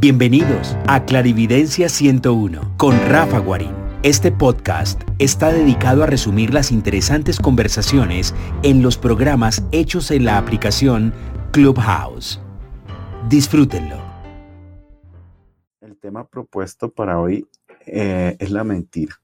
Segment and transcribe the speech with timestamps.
[0.00, 3.74] Bienvenidos a Clarividencia 101 con Rafa Guarín.
[4.02, 10.38] Este podcast está dedicado a resumir las interesantes conversaciones en los programas hechos en la
[10.38, 11.12] aplicación
[11.52, 12.40] Clubhouse.
[13.28, 14.02] Disfrútenlo.
[15.82, 17.46] El tema propuesto para hoy
[17.84, 19.20] eh, es la mentira.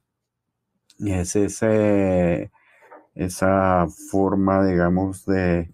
[0.98, 2.50] Es ese,
[3.14, 5.70] esa forma, digamos, de,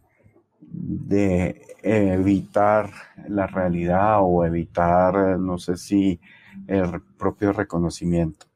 [0.73, 2.90] de evitar
[3.29, 6.21] la realidad o evitar, no sé si,
[6.67, 8.46] el propio reconocimiento.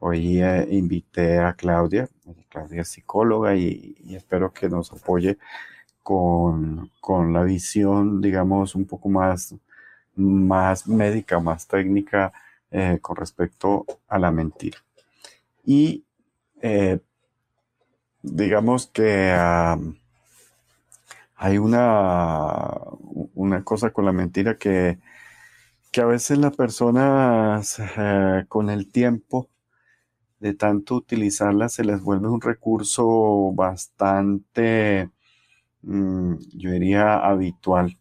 [0.00, 2.08] Hoy eh, invité a Claudia,
[2.48, 5.38] Claudia es psicóloga y, espero que nos apoye
[6.02, 6.90] con,
[7.32, 9.54] la visión, digamos, un poco más,
[10.14, 12.32] más médica, más técnica
[12.70, 14.78] eh, con respecto a la mentira.
[15.64, 16.04] Y
[16.62, 16.98] eh,
[18.22, 19.34] digamos que
[21.38, 22.68] hay una,
[23.34, 24.98] una cosa con la mentira que,
[25.92, 29.48] que a veces las personas eh, con el tiempo
[30.40, 35.10] de tanto utilizarla se les vuelve un recurso bastante,
[35.82, 37.98] mm, yo diría, habitual.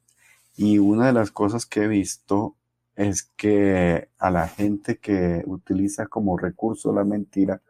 [0.55, 2.55] Y una de las cosas que he visto
[2.95, 7.61] es que a la gente que utiliza como recurso la mentira,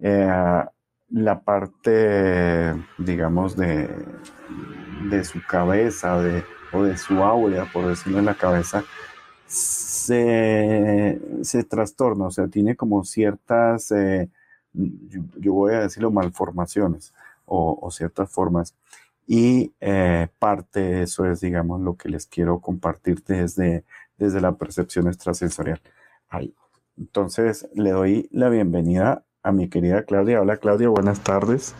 [0.00, 0.64] eh,
[1.10, 3.88] la parte, digamos, de,
[5.08, 8.84] de su cabeza de, o de su aura, por decirlo en la cabeza,
[9.46, 14.28] se, se, trastorna, o sea, tiene como ciertas, eh,
[14.72, 17.12] yo, voy a decirlo, malformaciones
[17.46, 18.74] o, ciertas formas.
[19.26, 23.84] Y eh, parte de eso es, digamos, lo que les quiero compartir desde,
[24.18, 25.80] desde la percepción extrasensorial.
[26.28, 26.54] Ahí.
[26.96, 30.40] Entonces, le doy la bienvenida a mi querida Claudia.
[30.42, 31.74] Hola Claudia, buenas tardes.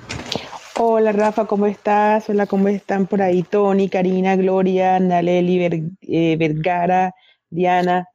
[0.82, 2.30] Hola Rafa, ¿cómo estás?
[2.30, 3.42] Hola, ¿cómo están por ahí?
[3.42, 7.14] Tony, Karina, Gloria, Naleli, eh, Vergara,
[7.50, 8.08] Diana.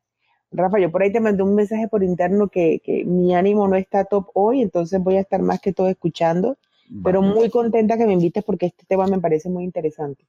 [0.51, 4.05] Rafa, yo por ahí te mandé un mensaje por interno que, mi ánimo no está
[4.05, 6.57] top hoy, entonces voy a estar más que todo escuchando,
[7.03, 10.25] pero muy contenta que me invites porque este tema me parece muy interesante.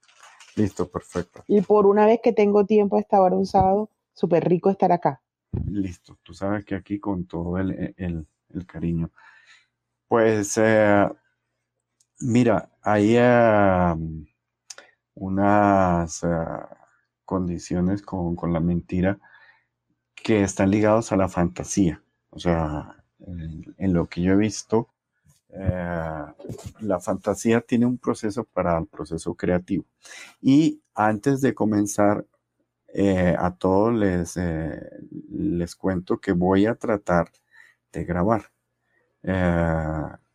[0.57, 1.43] Listo, perfecto.
[1.49, 4.93] Y por una vez que tengo tiempo a esta hora un sábado, súper rico estar
[4.93, 5.23] acá.
[5.71, 8.27] Listo, tú sabes que aquí con todo el,
[8.67, 9.11] cariño.
[10.07, 11.07] Pues, eh,
[12.21, 13.17] mira, hay
[15.15, 16.27] unas eh,
[17.27, 19.19] condiciones con, la mentira
[20.15, 22.03] que están ligados a la fantasía.
[22.31, 24.89] O sea, en, lo que yo he visto,
[25.51, 26.25] eh,
[26.81, 29.85] la fantasía tiene un proceso para el proceso creativo.
[30.41, 32.25] Y antes de comenzar,
[32.95, 34.81] eh, a todos les, eh,
[35.31, 37.31] les cuento que voy a tratar
[37.93, 38.51] de grabar.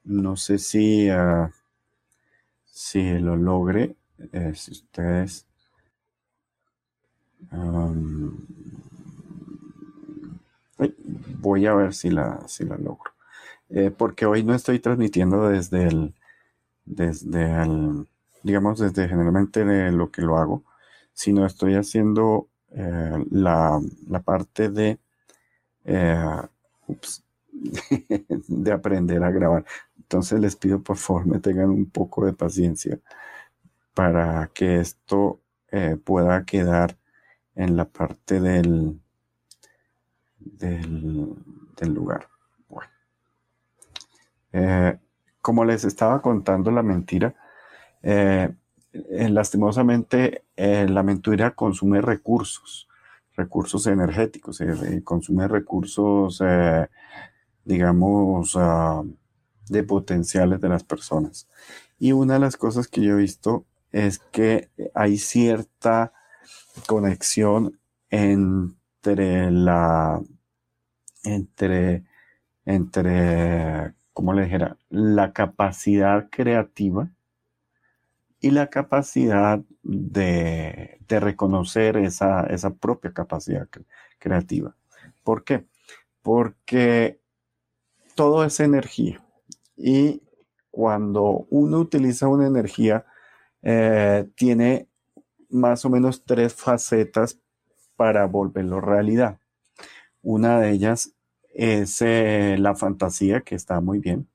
[0.03, 1.07] no sé si,
[2.71, 3.95] si lo logre,
[4.53, 5.45] si ustedes
[11.41, 13.11] voy a ver si la, si la logro.
[13.69, 16.13] Eh, porque hoy no estoy transmitiendo desde el,
[16.85, 18.07] desde el,
[18.43, 20.63] digamos, desde generalmente lo que lo hago,
[21.13, 23.79] sino estoy haciendo eh, la,
[24.23, 24.99] parte de,
[25.85, 26.41] eh,
[28.47, 29.65] de aprender a grabar.
[30.11, 32.99] Entonces les pido por favor me tengan un poco de paciencia
[33.93, 35.39] para que esto
[36.03, 36.97] pueda quedar
[37.55, 38.99] en la parte del,
[40.37, 42.27] del, lugar.
[42.67, 42.89] Bueno.
[44.51, 44.97] Eh,
[45.41, 47.33] como les estaba contando la mentira,
[48.03, 48.53] eh,
[48.91, 52.89] eh, lastimosamente la mentira consume recursos,
[53.37, 54.61] recursos energéticos,
[55.05, 56.43] consume recursos,
[57.63, 59.03] digamos, ah,
[59.71, 61.47] de potenciales de las personas.
[61.97, 66.13] Y una de las cosas que yo he visto es que hay cierta
[66.87, 67.79] conexión
[68.09, 70.21] entre la,
[71.23, 72.03] entre,
[72.65, 74.77] entre, ¿cómo le dijera?
[74.89, 77.09] La capacidad creativa
[78.41, 83.67] y la capacidad de, reconocer esa, esa, propia capacidad
[84.17, 84.75] creativa.
[85.23, 85.65] ¿Por qué?
[86.21, 87.19] Porque
[88.15, 89.21] todo es energía
[89.81, 90.21] y
[90.69, 93.05] cuando uno utiliza una energía,
[93.61, 94.87] eh, tiene
[95.49, 97.37] más o menos tres facetas
[97.95, 99.37] para volverlo realidad.
[100.21, 101.13] Una de ellas
[101.53, 104.27] es eh, la fantasía, que está muy bien.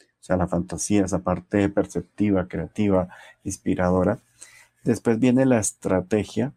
[0.00, 3.08] O sea, la fantasía, esa parte perceptiva, creativa,
[3.44, 4.18] inspiradora.
[4.82, 6.52] Después viene la estrategia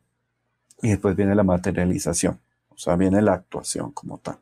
[0.81, 2.39] y después viene la materialización.
[2.69, 4.39] O sea, viene la actuación como tal.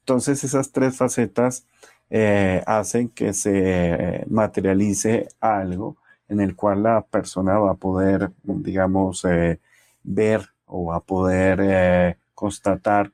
[0.00, 1.66] Entonces, esas tres facetas
[2.08, 5.96] eh, hacen que se materialice algo
[6.28, 9.60] en el cual la persona va a poder, digamos, eh,
[10.02, 13.12] ver o va a poder eh, constatar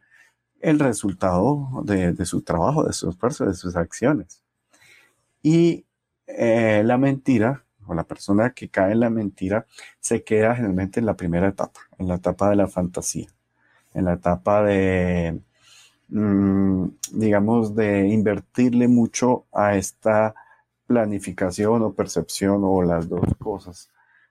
[0.61, 4.43] el resultado de, su trabajo, de su esfuerzo, de sus acciones.
[5.43, 5.87] Y
[6.27, 9.67] la mentira, o la persona que cae en la mentira,
[10.01, 13.29] se queda generalmente en la primera etapa, en la etapa de la fantasía,
[13.95, 15.41] en la etapa de,
[16.13, 20.35] digamos, de invertirle mucho a esta
[20.87, 23.91] planificación o percepción o las dos cosas.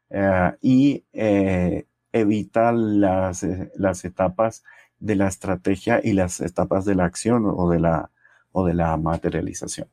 [0.10, 3.46] Eh, y eh, evita las,
[3.76, 4.64] las etapas
[5.00, 8.12] de la estrategia y las etapas de la acción o de la,
[8.52, 9.88] o de la materialización.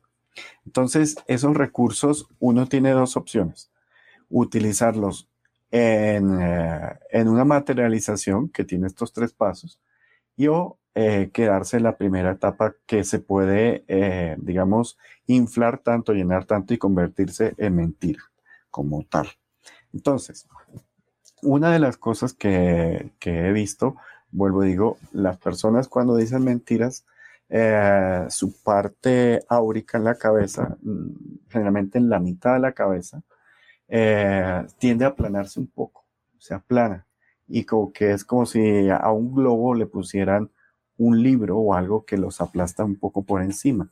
[0.65, 3.71] Entonces, esos recursos, uno tiene dos opciones.
[4.29, 5.27] Utilizarlos
[5.71, 9.79] en, eh, una materialización que tiene estos tres pasos
[10.39, 14.97] y o eh, quedarse en la primera etapa que se puede, eh, digamos,
[15.27, 18.23] inflar tanto, llenar tanto y convertirse en mentira
[18.71, 19.27] como tal.
[19.91, 20.47] Entonces,
[21.41, 23.97] una de las cosas que, que he visto
[24.31, 27.05] vuelvo digo, las personas cuando dicen mentiras,
[27.49, 33.21] eh, su parte áurica en la cabeza, mm, generalmente en la mitad de la cabeza,
[34.77, 36.05] tiende a aplanarse un poco,
[36.37, 37.08] se aplana.
[37.49, 40.51] Y como que es como si a un globo le pusieran
[40.97, 43.89] un libro o algo que los aplasta un poco por encima.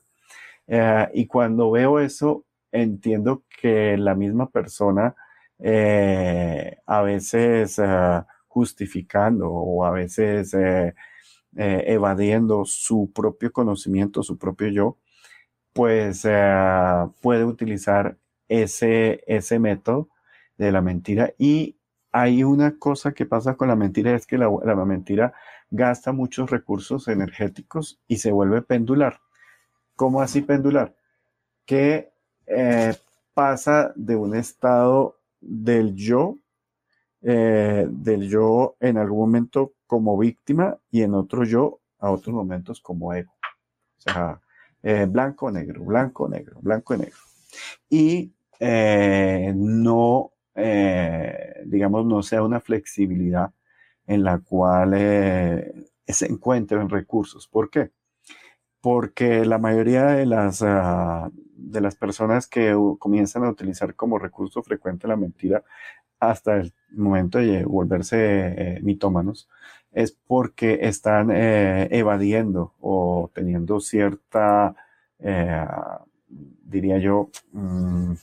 [0.68, 5.15] Eh, y cuando veo eso, entiendo que la misma persona
[6.86, 7.80] a veces
[8.57, 10.95] justificando o a veces eh,
[11.56, 14.98] eh, evadiendo su propio conocimiento, su propio yo,
[15.74, 18.18] pues eh, puede utilizar
[18.48, 20.09] ese, ese método
[20.57, 21.33] de la mentira.
[21.38, 21.76] Y
[22.21, 24.49] hay una cosa que pasa con la mentira, es que la,
[24.85, 25.33] mentira
[25.69, 29.19] gasta muchos recursos energéticos y se vuelve pendular.
[29.95, 30.95] ¿Cómo así pendular?
[31.65, 32.11] Que
[33.33, 36.37] pasa de un estado del yo
[37.21, 42.79] eh, del yo en algún momento como víctima y en otro yo a otros momentos
[42.79, 43.33] como ego.
[43.97, 44.39] O sea,
[44.83, 47.17] eh, blanco, negro, blanco, negro, blanco negro.
[47.89, 48.31] Y
[50.57, 53.51] eh, digamos, no sea una flexibilidad
[54.06, 54.92] en la cual
[56.07, 57.48] se encuentren recursos.
[57.48, 57.92] ¿Por qué?
[58.81, 64.63] Porque la mayoría de las, ah, de las personas que comienzan a utilizar como recurso
[64.63, 65.63] frecuente la mentira
[66.19, 69.48] hasta el momento de volverse eh, mitómanos,
[69.92, 74.75] es porque están eh, evadiendo o teniendo cierta,
[75.19, 75.65] eh,
[76.27, 78.13] diría yo, mm,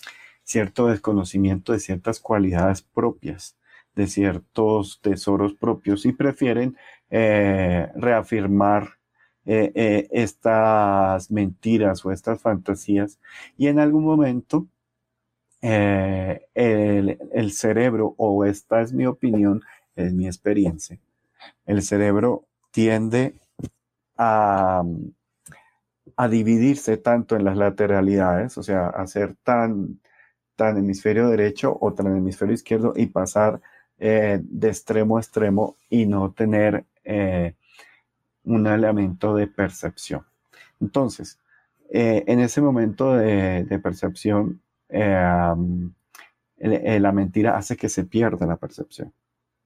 [0.44, 3.56] cierto desconocimiento de ciertas cualidades propias,
[3.96, 6.76] de ciertos tesoros propios y prefieren
[7.10, 8.98] reafirmar
[9.44, 13.18] estas mentiras o estas fantasías.
[13.56, 14.66] Y en algún momento
[15.66, 19.62] eh, el, cerebro, o esta es mi opinión,
[19.96, 20.98] es mi experiencia,
[21.64, 23.34] el cerebro tiende
[24.18, 24.82] a,
[26.16, 30.00] a dividirse tanto en las lateralidades, o sea, a ser tan,
[30.56, 33.60] tan hemisferio derecho o tan hemisferio izquierdo y pasar
[33.98, 37.54] eh, de extremo a extremo y no tener eh,
[38.44, 40.24] un elemento de percepción.
[40.80, 41.38] Entonces,
[41.90, 45.44] en ese momento de, percepción, eh,
[46.98, 49.12] la mentira hace que se pierda la percepción.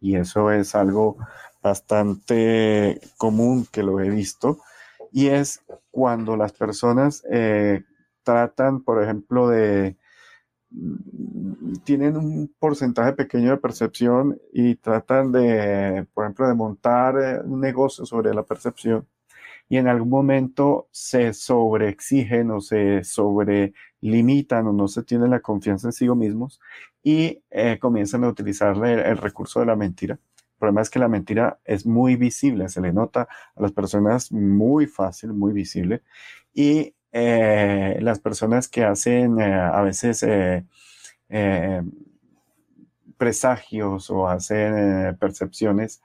[0.01, 1.17] Y eso es algo
[1.63, 4.59] bastante común que lo he visto.
[5.13, 7.83] Y es cuando las personas eh,
[8.23, 9.97] tratan, por ejemplo, de
[11.85, 17.61] tienen un porcentaje pequeño de percepción y tratan de, por ejemplo, de montar eh, un
[17.61, 19.07] negocio sobre la percepción
[19.69, 25.89] y en algún momento se sobreexigen o se sobrelimitan o no se tienen la confianza
[25.89, 26.61] en sí mismos
[27.03, 30.15] y eh, comienzan a utilizar el, recurso de la mentira.
[30.15, 34.33] El problema es que la mentira es muy visible, se le nota a las personas
[34.33, 36.03] muy fácil, muy visible.
[36.53, 40.25] Y eh, las personas que hacen eh, a veces
[43.17, 46.01] presagios o hacen percepciones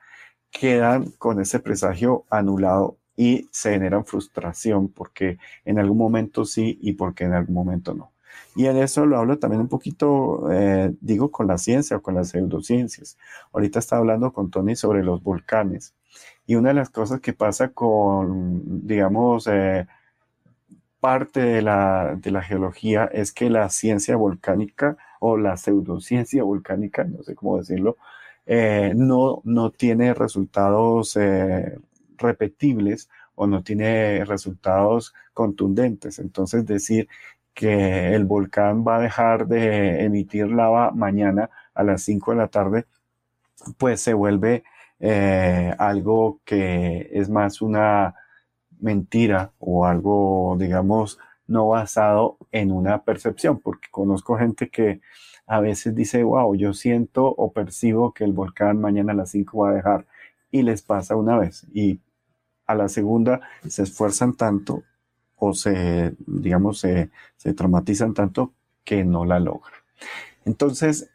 [0.51, 6.93] quedan con ese presagio anulado y se generan frustración porque en algún momento sí y
[6.93, 8.13] porque en algún momento no.
[8.55, 12.15] Y en eso lo hablo también un poquito, eh, digo, con la ciencia o con
[12.15, 13.17] las pseudociencias.
[13.51, 15.95] Ahorita estaba hablando con Tony sobre los volcanes.
[16.45, 19.87] Y una de las cosas que pasa con, digamos, eh,
[21.03, 27.03] parte de la, de la, geología es que la ciencia volcánica o la pseudociencia volcánica,
[27.03, 27.97] no sé cómo decirlo,
[28.45, 31.17] eh, no, no tiene resultados
[32.17, 36.19] repetibles o no tiene resultados contundentes.
[36.19, 37.09] Entonces decir
[37.53, 42.47] que el volcán va a dejar de emitir lava mañana a las 5 de la
[42.47, 42.85] tarde,
[43.77, 44.63] pues se vuelve
[44.99, 48.15] eh, algo que es más una
[48.83, 55.01] mentira o algo, digamos, no basado en una percepción, porque conozco gente que
[55.47, 59.57] a veces dice, wow, yo siento o percibo que el volcán mañana a las 5
[59.57, 60.05] va a dejar
[60.51, 61.99] y les pasa una vez y
[62.65, 64.83] a la segunda se esfuerzan tanto
[65.37, 67.09] o se, digamos, se,
[67.55, 68.53] traumatizan tanto
[68.85, 69.79] que no la logran.
[70.45, 71.09] Entonces,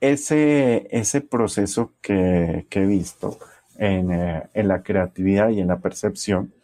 [0.00, 3.38] ese, ese proceso que, he visto
[3.78, 6.54] eh, en, la creatividad y en la percepción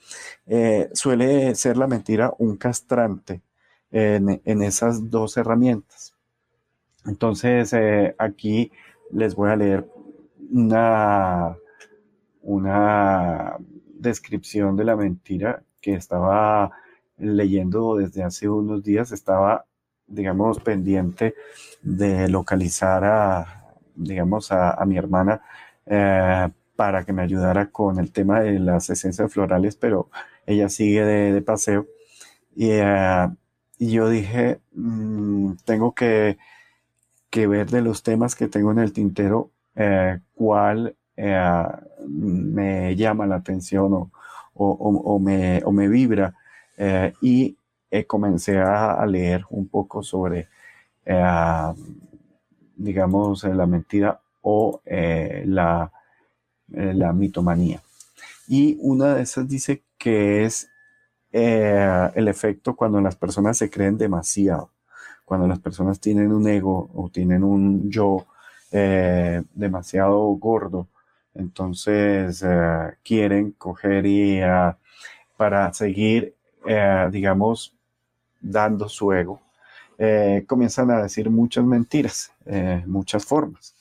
[0.46, 3.42] eh, suele ser la mentira un castrante
[3.90, 6.14] en, esas dos herramientas.
[7.04, 8.72] Entonces, eh, aquí
[9.10, 9.86] les voy a leer
[10.50, 11.56] una,
[12.42, 13.56] una
[13.94, 16.70] descripción de la mentira que estaba
[17.18, 19.66] leyendo desde hace unos días, estaba,
[20.06, 21.34] digamos, pendiente
[21.82, 25.42] de localizar a, digamos, a, mi hermana
[25.86, 30.08] eh, para que me ayudara con el tema de las esencias florales, pero
[30.46, 31.86] ella sigue de, paseo.
[32.56, 33.28] Eh,
[33.78, 36.38] y, yo dije, mm, tengo que,
[37.30, 43.36] que, ver de los temas que tengo en el tintero, eh, cuál me llama la
[43.36, 44.10] atención o,
[44.54, 46.34] o, me, me, vibra.
[46.76, 47.56] Eh, y
[47.90, 50.48] eh, comencé a, leer un poco sobre,
[51.04, 51.72] eh,
[52.76, 55.90] digamos, la mentira o la,
[56.72, 57.80] la mitomanía.
[58.48, 60.68] Y una de esas dice que es
[61.30, 64.70] el efecto cuando las personas se creen demasiado,
[65.24, 68.26] cuando las personas tienen un ego o tienen un yo
[68.70, 70.88] demasiado gordo
[71.34, 74.72] entonces eh, quieren coger y eh,
[75.36, 76.34] para seguir,
[76.66, 77.74] eh, digamos,
[78.40, 79.40] dando su ego,
[80.48, 82.32] comienzan a decir muchas mentiras,
[82.86, 83.72] muchas formas.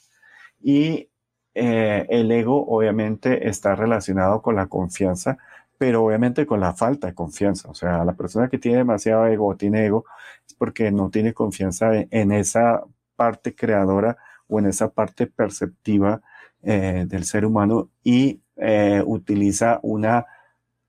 [0.61, 1.07] Y
[1.53, 5.37] el ego obviamente está relacionado con la confianza,
[5.77, 7.69] pero obviamente con la falta de confianza.
[7.69, 10.05] O sea, la persona que tiene demasiado ego o tiene ego
[10.47, 12.83] es porque no tiene confianza en esa
[13.15, 14.17] parte creadora
[14.47, 16.21] o en esa parte perceptiva
[16.63, 20.27] eh, del ser humano y eh, utiliza una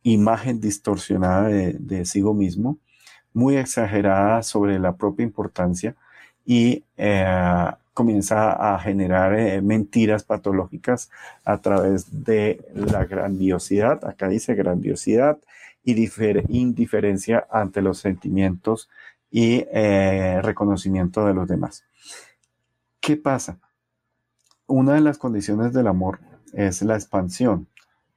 [0.02, 2.78] imagen distorsionada de, sí mismo,
[3.32, 5.96] muy exagerada sobre la propia importancia
[6.44, 11.10] y eh, comienza a generar mentiras patológicas
[11.44, 15.38] a través de la grandiosidad, acá dice grandiosidad
[15.84, 16.08] y
[16.48, 18.88] indiferencia ante los sentimientos
[19.30, 19.64] y
[20.42, 21.84] reconocimiento de los demás.
[23.00, 23.58] ¿Qué pasa?
[24.72, 26.18] una de las condiciones del amor
[26.52, 27.68] es la expansión,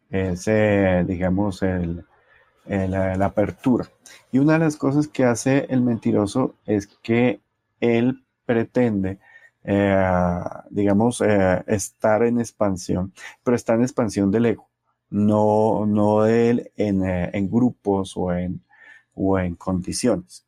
[0.10, 1.62] es, eh, digamos,
[2.66, 3.90] la apertura.
[4.32, 7.42] Y una de las cosas que hace el mentiroso es que
[7.80, 9.20] él pretende,
[9.66, 14.70] eh, digamos, eh, estar en expansión, pero está en expansión del ego,
[15.10, 18.62] no, no de él en, grupos o en,
[19.16, 20.46] o en condiciones.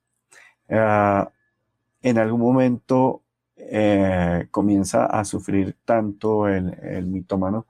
[0.68, 3.24] en algún momento
[3.58, 7.66] eh, comienza a sufrir tanto el, el mitómano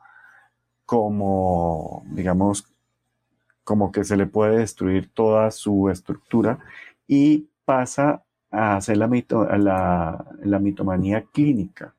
[0.86, 2.66] como, digamos,
[3.63, 6.60] como que se le puede destruir toda su estructura
[7.08, 9.08] y pasa a hacer la,
[10.44, 11.94] la, mitomanía clínica.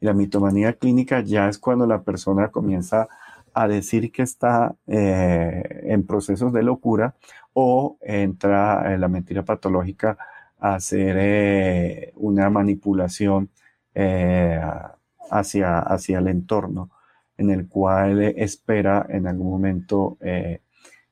[0.00, 3.08] Y la mitomanía clínica ya es cuando la persona comienza
[3.54, 7.14] a decir que está eh, en procesos de locura
[7.54, 10.18] o entra en la mentira patológica
[10.58, 13.50] hacer eh, una manipulación
[13.94, 14.60] eh,
[15.30, 16.90] hacia, hacia el entorno
[17.38, 20.60] en el cual espera en algún momento eh,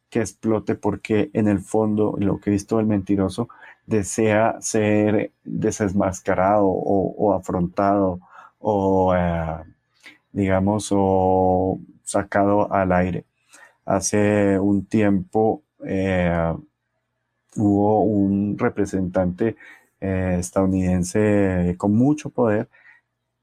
[0.08, 3.48] que explote porque en el fondo lo que he visto el mentiroso
[3.86, 8.20] desea ser desmascarado o, afrontado
[8.58, 9.14] o
[10.32, 13.24] digamos o sacado al aire.
[13.84, 15.62] Hace un tiempo
[17.56, 19.56] hubo un representante
[20.00, 22.68] eh, estadounidense con mucho poder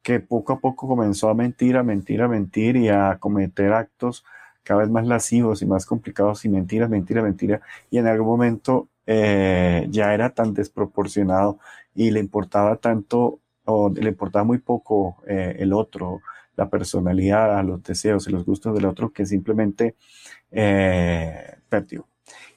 [0.03, 4.25] que poco a poco comenzó a mentir, a mentir, a mentir y a cometer actos
[4.63, 7.61] cada vez más lascivos y más complicados y mentiras, mentira, mentira.
[7.89, 11.59] Y en algún momento eh, ya era tan desproporcionado
[11.93, 16.21] y le importaba tanto o le importaba muy poco eh, el otro,
[16.55, 19.95] la personalidad, los deseos y los gustos del otro que simplemente
[21.69, 22.07] perdió.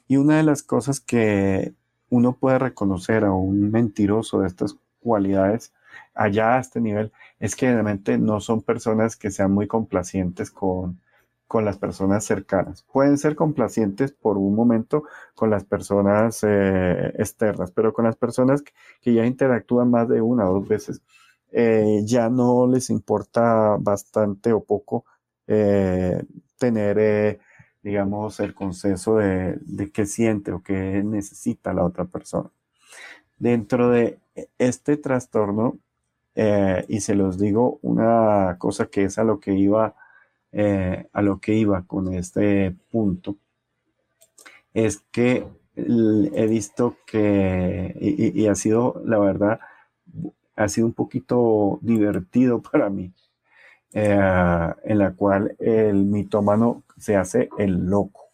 [0.07, 1.73] Y una de las cosas que
[2.09, 5.73] uno puede reconocer a un mentiroso de estas cualidades
[6.13, 10.99] allá a este nivel es que realmente no son personas que sean muy complacientes con,
[11.47, 12.83] con las personas cercanas.
[12.91, 15.03] Pueden ser complacientes por un momento
[15.35, 18.63] con las personas eh, externas, pero con las personas
[19.01, 21.01] que, ya interactúan más de una o dos veces,
[21.51, 25.05] eh, ya no les importa bastante o poco
[25.47, 26.23] eh,
[26.57, 27.39] tener,
[27.83, 32.49] digamos, el consenso de, de qué siente o qué necesita la otra persona.
[33.37, 34.19] Dentro de
[34.57, 35.77] este trastorno,
[36.87, 39.95] y se los digo una cosa que es a lo que iba,
[40.55, 43.37] a lo que iba con este punto,
[44.73, 45.45] es que
[45.75, 49.59] he visto que, y, ha sido, la verdad,
[50.55, 53.11] ha sido un poquito divertido para mí,
[53.93, 58.25] eh, en la cual el mitómano se hace el loco.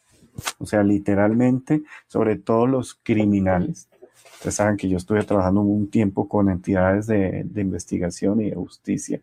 [0.60, 3.90] O sea, literalmente, sobre todo los criminales.
[4.36, 9.22] Ustedes saben que yo estuve trabajando un tiempo con entidades de, investigación y justicia.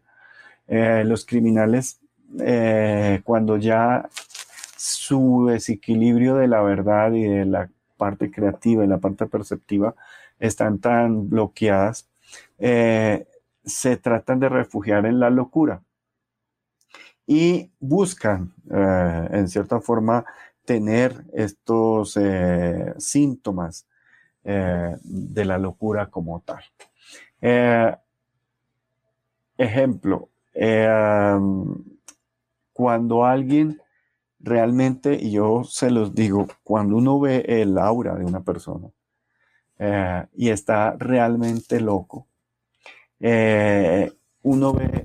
[0.68, 2.00] Eh, los criminales,
[2.40, 4.08] eh, cuando ya
[4.76, 9.94] su desequilibrio de la verdad y de la parte creativa y la parte perceptiva
[10.38, 12.08] están tan bloqueadas,
[12.58, 13.26] eh,
[13.64, 15.82] se tratan de refugiar en la locura
[17.26, 20.24] y buscan, eh, en cierta forma,
[20.64, 22.18] tener estos
[22.98, 23.86] síntomas
[24.44, 26.62] de la locura como tal.
[29.56, 30.28] ejemplo,
[32.78, 33.82] cuando alguien
[34.38, 38.88] realmente, y yo se los digo, cuando uno ve el aura de una persona
[39.80, 42.28] eh, y está realmente loco,
[43.18, 44.12] eh,
[44.44, 45.02] uno ve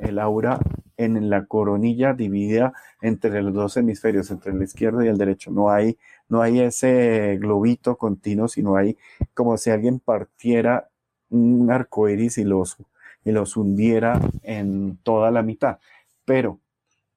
[0.00, 0.58] el aura
[0.96, 5.52] en la coronilla dividida entre los dos hemisferios, entre el izquierdo y el derecho.
[5.52, 5.96] No hay,
[6.28, 8.98] no hay ese globito continuo, sino hay
[9.32, 10.88] como si alguien partiera
[11.30, 12.78] un arco iris y los,
[13.24, 15.78] y los hundiera en toda la mitad.
[16.24, 16.58] Pero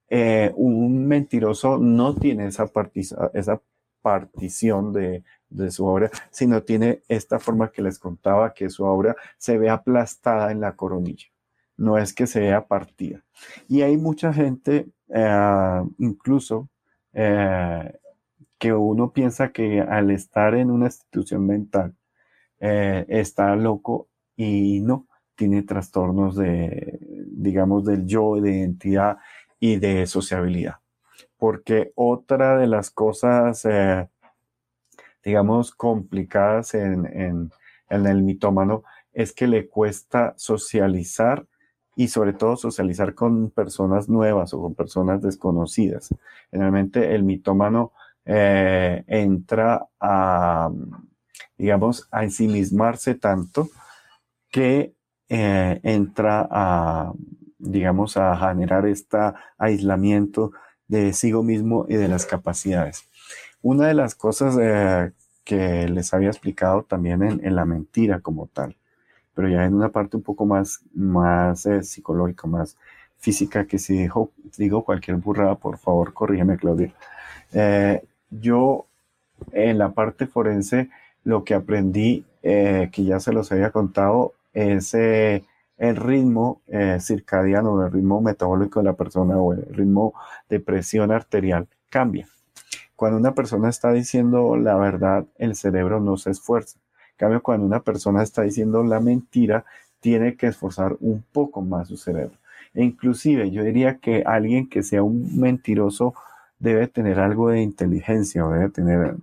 [0.10, 2.72] eh, un mentiroso no tiene esa,
[3.34, 3.62] esa
[4.02, 5.24] partición de,
[5.72, 10.52] su obra, sino tiene esta forma que les contaba, que su obra se ve aplastada
[10.52, 11.28] en la coronilla,
[11.78, 13.24] no es que se vea partida.
[13.68, 16.70] Y hay mucha gente, eh, incluso,
[17.14, 17.98] eh,
[18.60, 21.96] que uno piensa que al estar en una institución mental
[22.60, 29.18] está loco y no, tiene trastornos de, digamos, del yo, de identidad
[29.60, 30.76] y de sociabilidad.
[31.38, 34.08] Porque otra de las cosas, eh,
[35.24, 37.52] digamos, complicadas en,
[37.90, 41.46] el mitómano es que le cuesta socializar
[41.96, 46.14] y sobre todo socializar con personas nuevas o con personas desconocidas.
[46.52, 47.94] Generalmente el mitómano
[48.26, 50.70] eh, entra a,
[51.58, 53.70] digamos, a ensimismarse tanto
[54.50, 54.94] que
[55.30, 57.14] eh, entra a,
[57.72, 59.18] digamos, a generar este
[59.58, 60.52] aislamiento
[60.88, 63.06] de sí mismo y de las capacidades.
[63.62, 65.12] Una de las cosas eh,
[65.44, 68.76] que les había explicado también en, la mentira como tal,
[69.34, 72.78] pero ya en una parte un poco más, más eh, psicológica, más
[73.18, 74.08] física, que si
[74.58, 76.94] digo cualquier burrada, por favor, corrígeme, Claudia.
[77.54, 78.86] Eh, yo
[79.52, 80.90] en la parte forense
[81.24, 84.94] lo que aprendí, que ya se los había contado, es
[85.78, 90.14] el ritmo eh, circadiano, el ritmo metabólico de la persona o el ritmo
[90.50, 92.28] de presión arterial cambia.
[92.96, 96.80] Cuando una persona está diciendo la verdad, el cerebro no se esfuerza.
[97.12, 99.66] En cambio, cuando una persona está diciendo la mentira,
[100.00, 102.38] tiene que esforzar un poco más su cerebro.
[102.74, 106.14] E inclusive yo diría que alguien que sea un mentiroso
[106.60, 109.16] debe tener algo de inteligencia o debe tener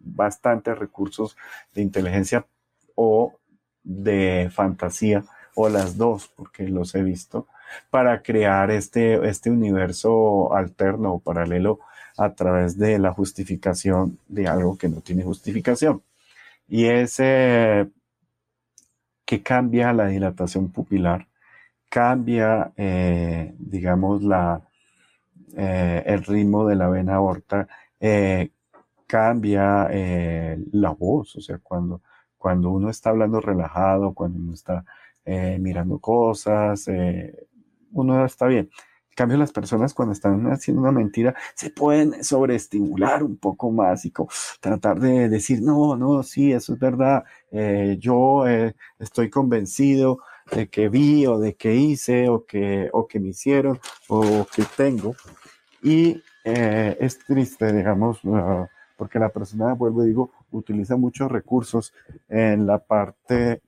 [0.00, 1.36] bastantes recursos
[1.74, 2.46] de inteligencia
[2.94, 3.34] o
[3.82, 5.24] de fantasía
[5.60, 7.48] o las dos, porque los he visto,
[7.90, 11.80] para crear este, este universo alterno o paralelo
[12.16, 16.00] a través de la justificación de algo que no tiene justificación.
[16.68, 17.88] Y ese
[19.24, 21.26] que cambia la dilatación pupilar,
[21.88, 24.62] cambia, eh, digamos, la,
[25.56, 27.66] eh, el ritmo de la vena aorta,
[27.98, 28.50] eh,
[29.08, 29.88] cambia
[30.72, 32.00] la voz, o sea, cuando,
[32.36, 34.84] cuando uno está hablando relajado, cuando uno está
[35.30, 37.46] eh, mirando cosas, eh,
[37.92, 38.70] uno está bien.
[39.10, 44.06] En cambio, las personas cuando están haciendo una mentira se pueden sobreestimular un poco más
[44.06, 44.12] y
[44.60, 48.44] tratar de decir, no, no, sí, eso es verdad, eh, yo
[48.98, 53.78] estoy convencido de que vi o de que hice o que, o que me hicieron
[54.08, 55.14] o que tengo.
[55.82, 61.92] Y es triste, digamos, uh, porque la persona, vuelvo y digo, utiliza muchos recursos
[62.30, 63.60] en la parte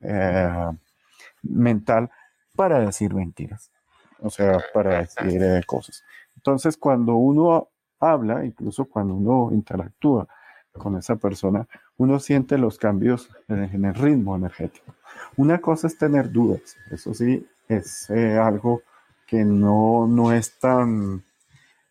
[1.41, 2.09] mental
[2.55, 3.71] para decir mentiras,
[4.19, 6.03] o sea, para decir eh, cosas.
[6.35, 10.27] Entonces, cuando uno habla, incluso cuando uno interactúa
[10.73, 14.95] con esa persona, uno siente los cambios en el ritmo energético.
[15.37, 18.81] Una cosa es tener dudas, eso sí, es eh, algo
[19.25, 21.23] que no, no es tan,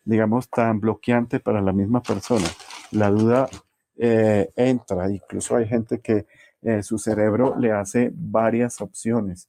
[0.04, 2.46] digamos, tan bloqueante para la misma persona.
[2.90, 3.48] La duda
[3.96, 6.26] eh, entra, incluso hay gente que
[6.62, 9.48] eh, su cerebro le hace varias opciones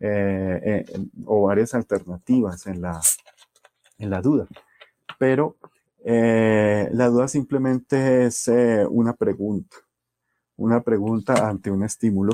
[0.00, 0.84] eh,
[1.24, 3.00] o varias alternativas en la,
[3.98, 4.46] en la duda.
[5.18, 5.56] Pero
[6.04, 8.48] la duda simplemente es
[8.90, 9.76] una pregunta,
[10.56, 12.32] una pregunta ante un estímulo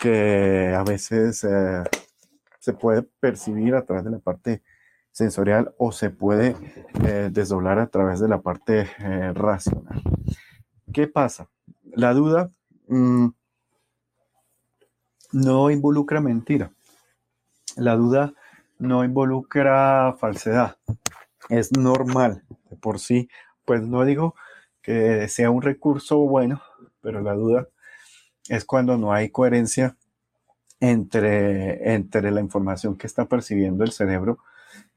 [0.00, 1.44] que a veces
[2.64, 4.62] se puede percibir a través de la parte
[5.14, 6.56] sensorial o se puede
[7.04, 10.02] eh, desdoblar a través de la parte eh, racional.
[10.92, 11.48] ¿Qué pasa?
[11.84, 12.50] La duda
[12.88, 13.28] mm,
[15.32, 16.72] no involucra mentira.
[17.76, 18.34] La duda
[18.78, 20.76] no involucra falsedad.
[21.48, 23.28] Es normal de por sí.
[23.64, 24.34] Pues no digo
[24.82, 26.62] que sea un recurso bueno,
[27.00, 27.68] pero la duda
[28.48, 29.96] es cuando no hay coherencia
[30.80, 34.38] entre, entre la información que está percibiendo el cerebro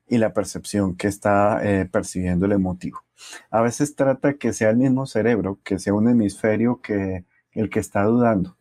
[0.08, 3.04] y la percepción que está eh, percibiendo el emotivo.
[3.50, 7.26] A veces trata que sea el mismo cerebro, que sea un hemisferio que
[7.60, 8.58] el que está dudando.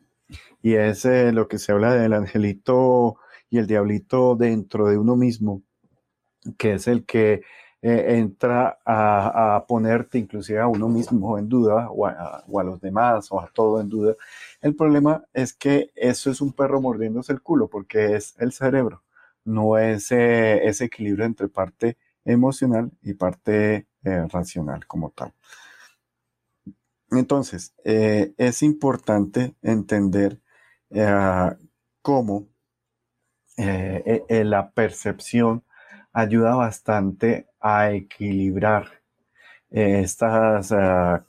[0.63, 3.19] Y es eh, lo que se habla del angelito
[3.51, 5.63] y el diablito dentro de uno mismo,
[6.59, 7.43] que es el que
[7.83, 13.31] eh, entra a, ponerte inclusive a uno mismo en duda o a, o los demás
[13.31, 14.15] o a todo en duda.
[14.61, 19.03] El problema es que eso es un perro mordiéndose el culo porque es el cerebro
[19.47, 25.33] no es ese equilibrio entre parte emocional y parte eh, racional como tal.
[27.19, 30.41] Entonces, eh, es importante entender
[30.91, 31.51] eh,
[32.03, 32.49] cómo
[33.57, 35.65] la percepción
[36.13, 39.01] ayuda bastante a equilibrar
[39.71, 40.75] estas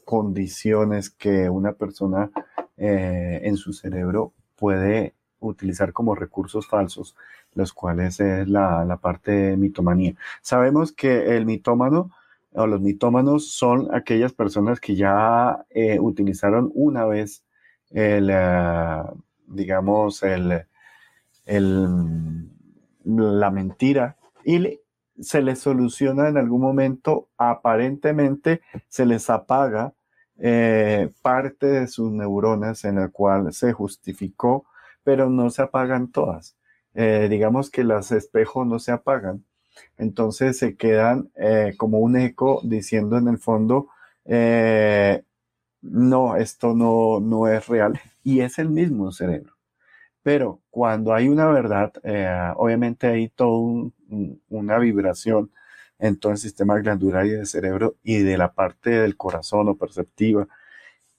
[0.04, 2.30] condiciones que una persona
[2.76, 7.16] en su cerebro puede utilizar como recursos falsos
[7.58, 10.14] los cuales es la, parte de mitomanía.
[10.42, 12.12] Sabemos que el mitómano
[12.58, 17.44] o los mitómanos son aquellas personas que ya eh, utilizaron una vez
[17.92, 19.04] el, eh,
[19.46, 20.66] digamos, el,
[23.06, 24.80] la mentira y
[25.20, 29.94] se les soluciona en algún momento, aparentemente se les apaga
[30.40, 34.66] eh, parte de sus neuronas en la cual se justificó,
[35.04, 36.56] pero no se apagan todas.
[36.94, 39.46] Digamos que los espejos no se apagan.
[39.98, 43.90] Entonces se quedan eh, como un eco diciendo en el fondo,
[44.26, 45.24] eh,
[45.82, 48.00] no, esto no, no es real.
[48.24, 49.54] Y es el mismo cerebro.
[50.24, 51.94] Pero cuando hay una verdad,
[52.58, 53.90] obviamente hay toda
[54.50, 55.52] una vibración
[56.00, 59.78] en todo el sistema glandular y del cerebro y de la parte del corazón o
[59.78, 60.48] perceptiva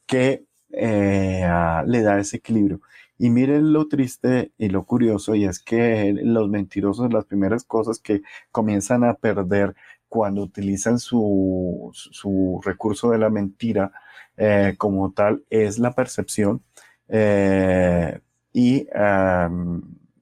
[0.07, 2.81] que le da ese equilibrio.
[3.19, 7.99] Y miren lo triste y lo curioso, y es que los mentirosos, las primeras cosas
[7.99, 9.75] que comienzan a perder
[10.09, 11.93] cuando utilizan su,
[12.65, 13.93] recurso de la mentira
[14.37, 16.63] eh, como tal, es la percepción
[17.09, 18.21] eh,
[18.53, 18.87] y,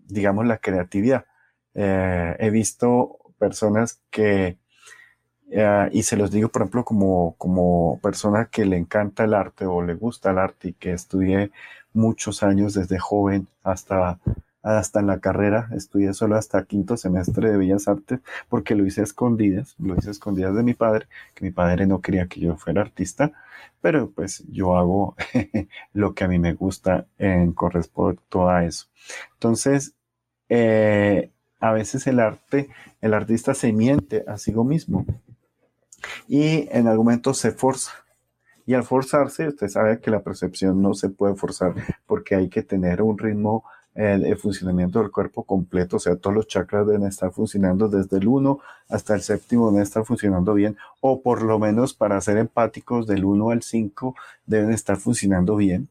[0.06, 1.26] digamos, la creatividad.
[1.74, 4.58] Eh, he visto personas que,
[5.92, 9.82] y se los digo, por ejemplo, como, como persona que le encanta el arte o
[9.82, 11.52] le gusta el arte y que estudie
[11.96, 14.18] muchos años, desde joven hasta,
[14.62, 15.68] hasta en la carrera.
[15.74, 20.08] Estudié solo hasta quinto semestre de Bellas Artes porque lo hice a escondidas, lo hice
[20.08, 23.32] a escondidas de mi padre, que mi padre no quería que yo fuera artista,
[23.80, 25.16] pero pues yo hago
[25.92, 28.86] lo que a mí me gusta en correspondo a eso.
[29.34, 29.94] Entonces,
[30.48, 31.30] eh,
[31.60, 32.68] a veces el arte,
[33.00, 35.06] el artista se miente a sí mismo
[36.28, 37.92] y en algún momento se forza
[38.66, 41.74] y al forzarse, usted sabe que la percepción no se puede forzar
[42.06, 46.36] porque hay que tener un ritmo eh, de funcionamiento del cuerpo completo, o sea, todos
[46.36, 48.58] los chakras deben estar funcionando desde el 1
[48.90, 53.24] hasta el séptimo, deben estar funcionando bien, o por lo menos para ser empáticos, del
[53.24, 55.88] 1 al 5 deben estar funcionando bien.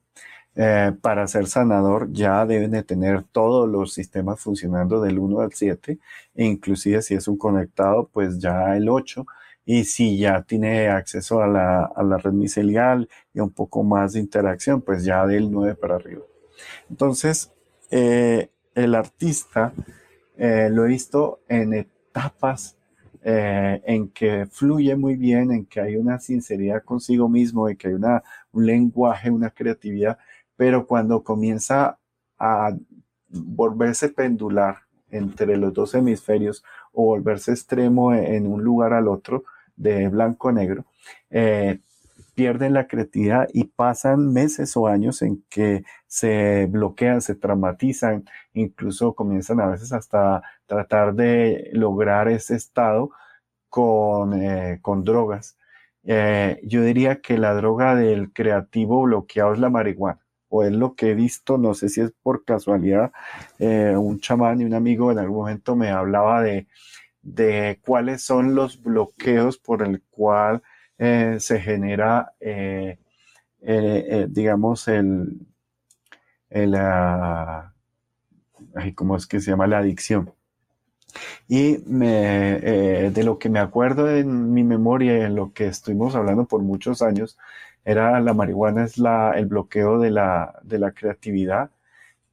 [0.58, 5.54] Eh, para ser sanador ya deben de tener todos los sistemas funcionando del 1 al
[5.54, 5.98] 7,
[6.36, 9.26] e inclusive si es un conectado, pues ya el 8
[9.66, 14.14] y si ya tiene acceso a la, a la red micelial y un poco más
[14.14, 16.22] de interacción, pues ya del 9 para arriba.
[16.90, 17.52] Entonces,
[17.90, 19.74] eh, el artista
[20.38, 22.78] eh, lo he visto en etapas
[23.24, 27.88] eh, en que fluye muy bien, en que hay una sinceridad consigo mismo, en que
[27.88, 30.20] hay una, un lenguaje, una creatividad,
[30.56, 31.98] pero cuando comienza
[32.38, 32.76] a
[33.30, 34.78] volverse pendular
[35.10, 39.44] entre los dos hemisferios o volverse extremo en un lugar al otro,
[39.76, 40.86] de blanco a negro,
[41.30, 41.80] eh,
[42.36, 49.14] pierden la creatividad y pasan meses o años en que se bloquean, se traumatizan, incluso
[49.16, 53.12] comienzan a veces hasta tratar de lograr ese estado
[53.70, 55.58] con, eh, con drogas.
[56.04, 60.96] Eh, yo diría que la droga del creativo bloqueado es la marihuana, o es lo
[60.96, 63.12] que he visto, no sé si es por casualidad,
[63.60, 66.68] un chamán y un amigo en algún momento me hablaba de,
[67.26, 70.64] de cuáles son los bloqueos por el cual
[70.98, 72.34] se genera,
[74.30, 75.40] digamos, el,
[76.50, 77.74] el ah,
[78.96, 79.68] ¿cómo es que se llama?
[79.68, 80.34] La adicción.
[81.48, 86.46] Y eh, de lo que me acuerdo en mi memoria, en lo que estuvimos hablando
[86.46, 87.38] por muchos años,
[87.86, 91.72] era la marihuana es la, el bloqueo de la, de la creatividad.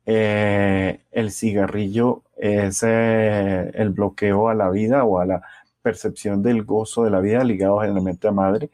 [0.07, 5.43] Eh, el cigarrillo es eh, el bloqueo a la vida o a la
[5.83, 8.71] percepción del gozo de la vida ligado generalmente a madre.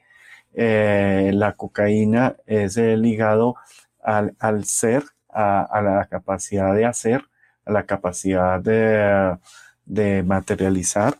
[0.54, 3.56] la cocaína es ligado
[4.02, 7.22] al, al ser, a, la capacidad de hacer,
[7.64, 9.36] a la capacidad de
[9.88, 11.18] de materializar.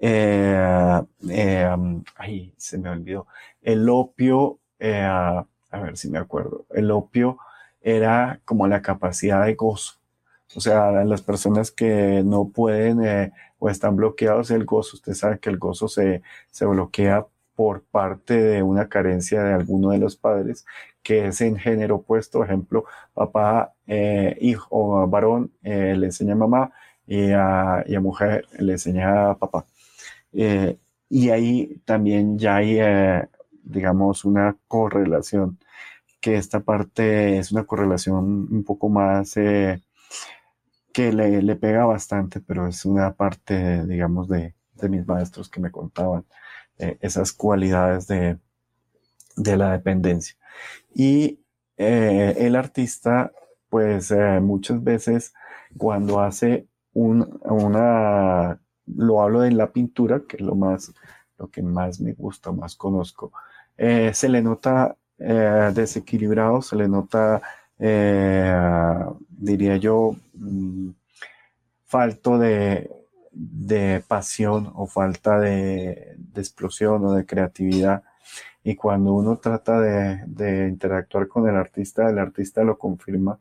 [0.00, 1.76] Eh, eh,
[2.16, 3.26] ay, se me olvidó.
[3.62, 7.38] El opio, eh, a ver si me acuerdo, el opio
[7.80, 9.94] era como la capacidad de gozo.
[10.56, 15.50] O sea, las personas que no pueden o están bloqueados el gozo, usted sabe que
[15.50, 20.66] el gozo se, se bloquea por parte de una carencia de alguno de los padres,
[21.02, 23.74] que es en género opuesto, ejemplo, papá,
[24.40, 26.72] hijo o varón le enseña a mamá,
[27.06, 29.66] y a, mujer le enseña a papá.
[30.32, 33.28] Eh, y ahí también ya hay, eh,
[33.62, 35.58] digamos, una correlación,
[36.20, 39.82] que esta parte es una correlación un poco más eh,
[40.94, 44.54] que le, pega bastante, pero es una parte, digamos, de,
[44.88, 46.24] mis maestros que me contaban
[46.78, 48.38] esas cualidades de,
[49.36, 50.36] de, la dependencia.
[50.94, 51.40] Y
[51.76, 53.32] el artista,
[53.70, 55.34] pues muchas veces
[55.76, 60.92] cuando hace una, lo hablo de la pintura, que es lo más,
[61.38, 63.32] lo que más me gusta, más conozco.
[63.76, 67.42] Eh, se le nota eh, desequilibrado, se le nota,
[67.78, 68.54] eh,
[69.28, 70.90] diría yo, mm,
[71.86, 72.90] falto de,
[74.08, 78.02] pasión o falta de, explosión o de creatividad.
[78.62, 83.38] Y cuando uno trata de, de interactuar con el artista, el artista lo confirma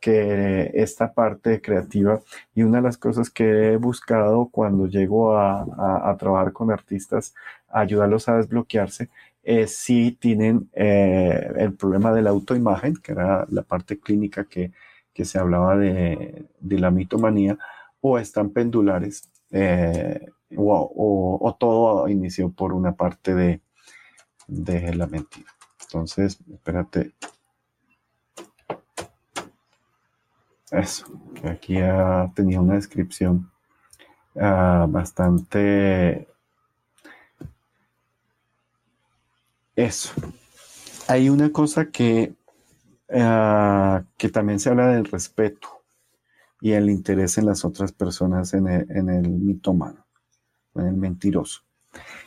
[0.00, 2.20] que esta parte creativa
[2.54, 7.34] y una de las cosas que he buscado cuando llego a, trabajar con artistas,
[7.68, 9.08] ayudarlos a desbloquearse,
[9.42, 14.72] es si tienen eh, el problema de la autoimagen, que era la parte clínica que,
[15.24, 17.58] se hablaba de, la mitomanía,
[18.00, 20.26] o están pendulares, eh,
[20.56, 23.62] o, todo inició por una parte de,
[24.46, 25.50] de la mentira.
[25.82, 27.14] Entonces, espérate,
[30.70, 33.50] Eso, que aquí ha tenido una descripción
[34.38, 36.28] ah, bastante...
[39.76, 40.12] Eso.
[41.06, 42.34] Hay una cosa que,
[43.10, 45.68] ah, que también se habla del respeto
[46.60, 50.04] y el interés en las otras personas en el, en el mitómano,
[50.74, 51.62] en el mentiroso.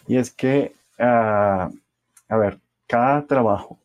[0.08, 1.70] Y es que, ah,
[2.28, 3.80] a ver, cada trabajo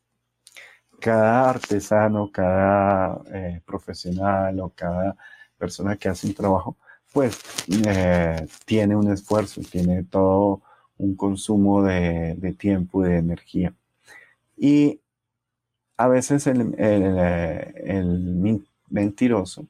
[1.04, 5.14] cada artesano, cada eh, profesional o cada
[5.58, 6.78] persona que hace un trabajo,
[7.12, 7.38] pues
[7.86, 10.62] eh, tiene un esfuerzo, tiene todo
[10.96, 13.74] un consumo de, tiempo y de energía.
[14.56, 15.02] Y
[15.96, 16.74] a veces el,
[18.90, 19.66] mentiroso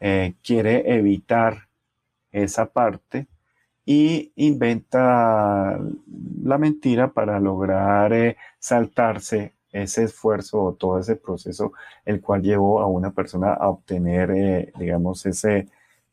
[0.00, 1.68] eh, quiere evitar
[2.32, 3.26] esa parte
[3.84, 5.78] y inventa
[6.42, 11.72] la mentira para lograr saltarse ese esfuerzo o todo ese proceso
[12.04, 15.68] el cual llevó a una persona a obtener, eh, digamos, ese,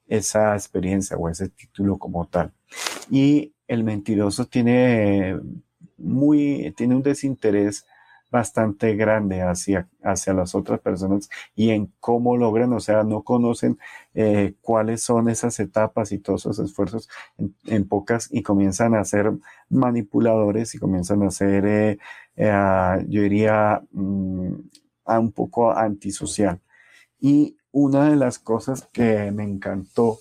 [0.08, 2.52] esa experiencia o ese título como tal.
[3.10, 5.40] Y el mentiroso tiene,
[5.98, 7.86] muy, tiene un desinterés
[8.36, 13.80] bastante grande hacia, hacia las otras personas y en cómo logran, o sea, no conocen
[14.14, 17.08] eh, cuáles son esas etapas y todos esos esfuerzos
[17.66, 19.32] en, pocas y comienzan a ser
[19.70, 21.98] manipuladores y comienzan a ser, eh,
[22.36, 24.54] eh, yo diría, mm,
[25.06, 26.60] un poco antisocial.
[27.20, 30.20] Y una de las cosas que me encantó,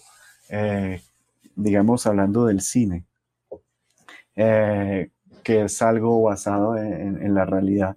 [1.57, 3.05] digamos, hablando del cine,
[5.44, 7.96] que es algo basado en, la realidad,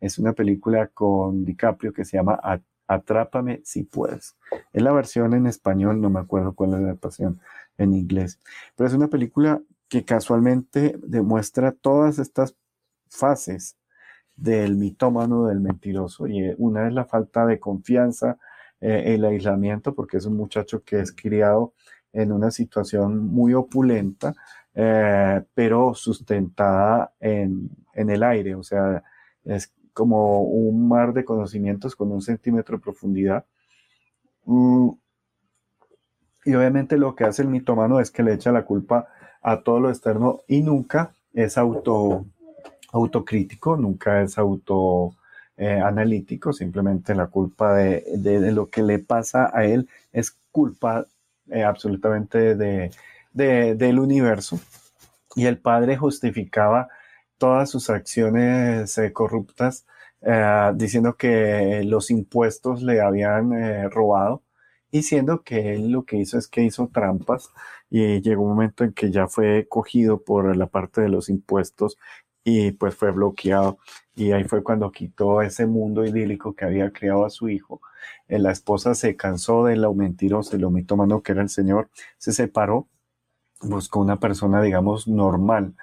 [0.00, 2.40] es una película con DiCaprio que se llama
[2.86, 4.36] Atrápame si puedes.
[4.72, 7.40] Es la versión en español, no me acuerdo cuál es la versión
[7.78, 8.40] en inglés,
[8.74, 12.56] pero es una película que casualmente demuestra todas estas
[13.08, 13.76] fases
[14.36, 18.38] del mitómano, del mentiroso, y una es la falta de confianza,
[18.80, 21.72] eh, el aislamiento, porque es un muchacho que es criado
[22.12, 24.34] en una situación muy opulenta,
[24.74, 29.02] eh, pero sustentada en, el aire, o sea,
[29.44, 33.46] es como un mar de conocimientos con un centímetro de profundidad.
[34.44, 34.90] Mm,
[36.44, 39.08] y obviamente lo que hace el mitomano es que le echa la culpa
[39.40, 42.26] a todo lo externo y nunca es auto,
[42.92, 45.14] autocrítico, nunca es auto
[45.56, 51.06] eh, analítico, simplemente la culpa de, lo que le pasa a él es culpa
[51.48, 52.90] eh, absolutamente de,
[53.32, 54.60] del universo.
[55.34, 56.90] Y el padre justificaba
[57.38, 59.86] todas sus acciones eh, corruptas
[60.74, 63.52] diciendo que los impuestos le habían
[63.92, 64.42] robado,
[64.90, 67.50] diciendo que él lo que hizo es que hizo trampas
[67.90, 71.96] y llegó un momento en que ya fue cogido por la parte de los impuestos
[72.46, 73.78] y pues fue bloqueado.
[74.14, 77.80] Y ahí fue cuando quitó ese mundo idílico que había creado a su hijo.
[78.28, 81.90] Eh, la esposa se cansó de lo mentiroso y lo mitomano que era el Señor,
[82.18, 82.88] se separó,
[83.62, 85.74] buscó una persona, digamos, normal.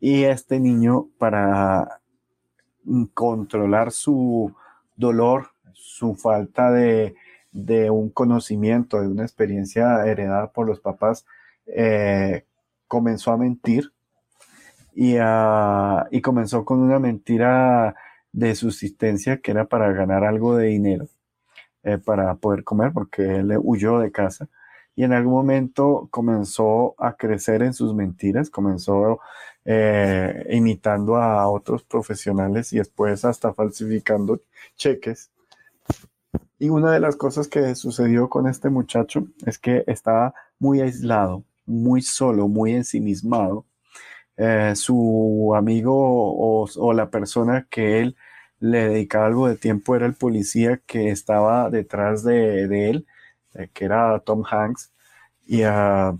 [0.00, 2.00] Y este niño, para
[3.14, 4.54] controlar su
[4.96, 7.14] dolor, su falta de,
[7.90, 11.24] un conocimiento, de una experiencia heredada por los papás,
[11.66, 12.44] eh,
[12.86, 13.92] comenzó a mentir
[15.20, 17.94] Ah, y, comenzó con una mentira
[18.32, 21.08] de subsistencia que era para ganar algo de dinero,
[21.84, 24.48] eh, para poder comer, porque él huyó de casa.
[24.94, 29.20] Y en algún momento comenzó a crecer en sus mentiras, comenzó
[29.66, 34.40] eh, imitando a otros profesionales y después hasta falsificando
[34.76, 35.30] cheques.
[36.58, 41.44] Y una de las cosas que sucedió con este muchacho es que estaba muy aislado,
[41.66, 43.66] muy solo, muy ensimismado
[44.36, 48.16] eh, su amigo o, la persona que él
[48.60, 53.06] le dedicaba algo de tiempo era el policía que estaba detrás de, él,
[53.54, 54.92] eh, que era Tom Hanks.
[55.46, 56.16] Y, ah,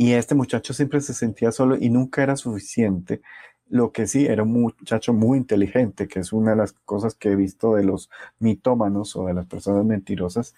[0.00, 3.20] y este muchacho siempre se sentía solo y nunca era suficiente.
[3.68, 7.32] Lo que sí, era un muchacho muy inteligente, que es una de las cosas que
[7.32, 8.08] he visto de los
[8.38, 10.54] mitómanos o de las personas mentirosas,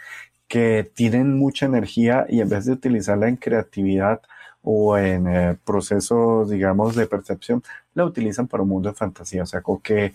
[0.47, 4.23] que tienen mucha energía y en vez de utilizarla en creatividad
[4.63, 9.43] o en eh, procesos, digamos, de percepción, la utilizan para un mundo de fantasía.
[9.43, 10.13] O sea, como que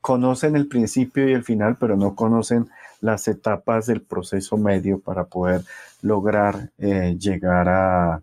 [0.00, 2.70] conocen el principio y el final, pero no conocen
[3.02, 5.62] las etapas del proceso medio para poder
[6.00, 8.22] lograr eh, llegar a,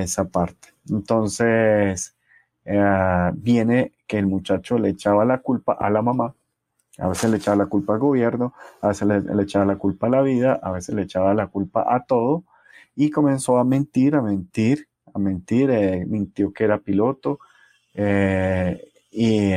[0.00, 0.68] esa parte.
[0.90, 2.16] Entonces,
[2.64, 6.34] eh, viene que el muchacho le echaba la culpa a la mamá,
[6.98, 10.10] a veces le echaba la culpa al gobierno, a veces le echaba la culpa a
[10.10, 12.44] la vida, a veces le echaba la culpa a todo,
[12.96, 17.38] y comenzó a mentir, a mentir, a mentir, eh, mintió que era piloto
[19.10, 19.52] y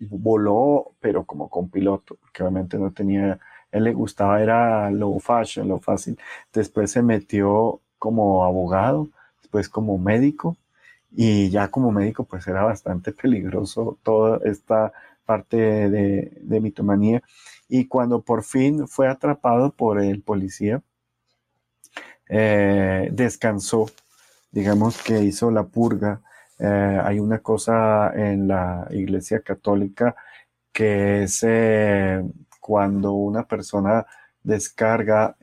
[0.00, 3.38] voló, pero como con piloto, porque obviamente no tenía,
[3.72, 6.18] él le gustaba, era lo fashion, lo fácil.
[6.52, 9.08] Después se metió como abogado,
[9.42, 10.56] después como médico
[11.12, 14.92] y ya como médico pues era bastante peligroso toda esta
[15.24, 17.22] parte de, de mitomanía.
[17.68, 20.82] Y cuando por fin fue atrapado por el policía,
[22.28, 23.86] eh, descansó,
[24.50, 26.20] digamos que hizo la purga.
[26.58, 30.16] Eh, hay una cosa en la Iglesia Católica
[30.72, 32.22] que es eh,
[32.60, 34.06] cuando una persona
[34.42, 35.36] descarga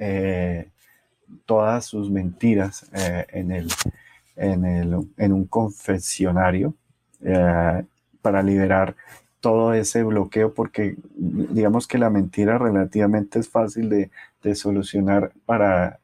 [1.46, 3.70] todas sus mentiras en, el,
[4.36, 6.74] en, el, en un confesionario
[8.22, 8.96] para liberar
[9.44, 14.10] todo ese bloqueo porque digamos que la mentira relativamente es fácil de,
[14.42, 16.00] de solucionar para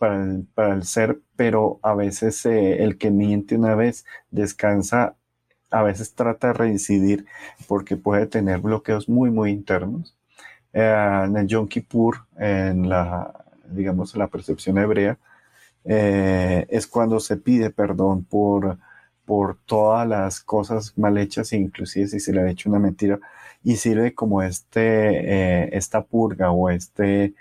[0.00, 5.14] para el, ser, pero a veces eh, el que miente una vez descansa,
[5.70, 7.26] a veces trata de reincidir
[7.68, 10.16] porque puede tener bloqueos muy, muy internos.
[10.72, 15.18] Eh, en el Yom Kippur, en la, digamos, la percepción hebrea,
[15.84, 18.78] eh, es cuando se pide perdón por,
[19.26, 23.20] por todas las cosas mal hechas, inclusive si se le ha hecho una mentira,
[23.62, 27.34] y sirve como este, esta purga o este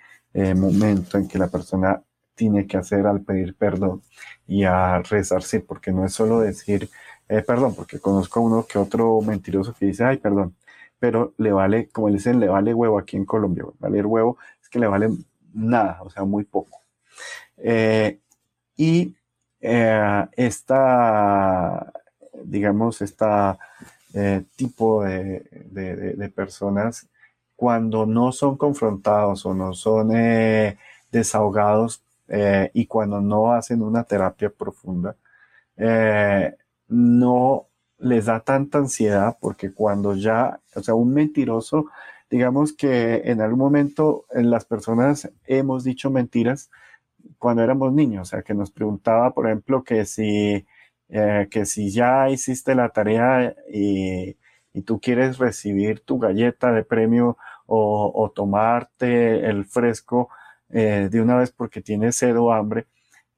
[0.55, 2.03] momento en que la persona
[2.39, 4.01] tiene que hacer al pedir perdón
[4.47, 6.89] y a rezarse, porque no es solo decir
[7.29, 10.55] eh, perdón, porque conozco a uno que otro mentiroso que dice, ay, perdón,
[10.99, 14.69] pero le vale, como le dicen, le vale huevo aquí en Colombia, vale huevo es
[14.69, 15.09] que le vale
[15.53, 16.81] nada, o sea, muy poco.
[17.57, 18.19] Eh,
[18.77, 19.15] y
[19.61, 21.93] eh, esta,
[22.43, 23.57] digamos, esta
[24.55, 27.07] tipo de, personas,
[27.55, 30.09] cuando no son confrontados o no son
[31.11, 35.15] desahogados eh, y cuando no hacen una terapia profunda,
[35.77, 36.55] eh,
[36.88, 37.67] no
[37.99, 41.88] les da tanta ansiedad porque cuando ya, o sea, un mentiroso,
[42.30, 46.69] digamos que en algún momento en las personas hemos dicho mentiras
[47.38, 50.65] cuando éramos niños, o sea, que nos preguntaba, por ejemplo, que si,
[51.09, 54.38] eh, que si ya hiciste la tarea y,
[54.73, 60.30] y, tú quieres recibir tu galleta de premio o, o tomarte el fresco
[60.70, 62.88] eh, de una vez porque tienes sed o hambre,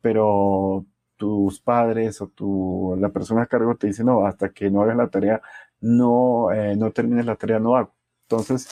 [0.01, 0.85] pero
[1.17, 4.97] tus padres o tu, la persona a cargo te dice, no, hasta que no hagas
[4.97, 5.41] la tarea,
[5.81, 7.93] no, eh, no termines la tarea, no hago.
[8.23, 8.67] Entonces,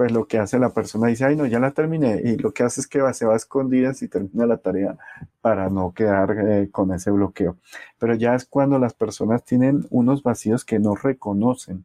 [0.00, 2.22] pues lo que hace la persona dice, ay, no, ya la terminé.
[2.24, 4.96] Y lo que hace es que se va a escondidas y termina la tarea
[5.42, 7.58] para no quedar eh, con ese bloqueo.
[7.98, 11.84] Pero ya es cuando las personas tienen unos vacíos que no reconocen,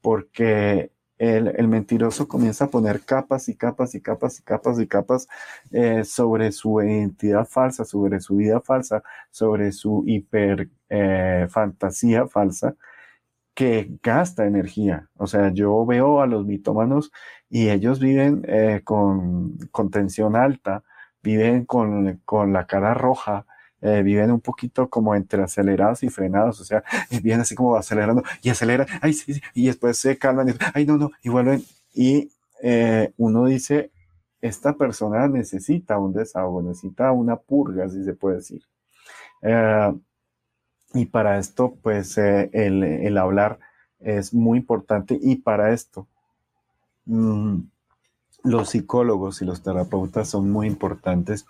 [0.00, 0.90] porque
[1.20, 5.28] el, mentiroso comienza a poner capas y capas y capas y capas y capas
[5.70, 12.74] eh, sobre su identidad falsa, sobre su vida falsa, sobre su hiper eh, fantasía falsa
[13.54, 15.10] que gasta energía.
[15.16, 17.12] O sea, yo veo a los mitómanos
[17.50, 20.84] y ellos viven eh, con, con, tensión alta,
[21.22, 23.46] viven con, con la cara roja,
[23.82, 26.82] eh, viven un poquito como entre acelerados y frenados, o sea,
[27.22, 30.86] vienen así como acelerando y aceleran, ay, sí, sí, y después se calman, y, ay,
[30.86, 31.62] no, no, y vuelven.
[31.94, 32.30] Y
[32.62, 33.90] eh, uno dice,
[34.40, 38.62] esta persona necesita un desahogo, necesita una purga, si se puede decir.
[40.92, 43.60] Y para esto, pues eh, el, hablar
[44.00, 46.08] es muy importante y para esto
[47.04, 47.60] mm,
[48.42, 51.46] los psicólogos y los terapeutas son muy importantes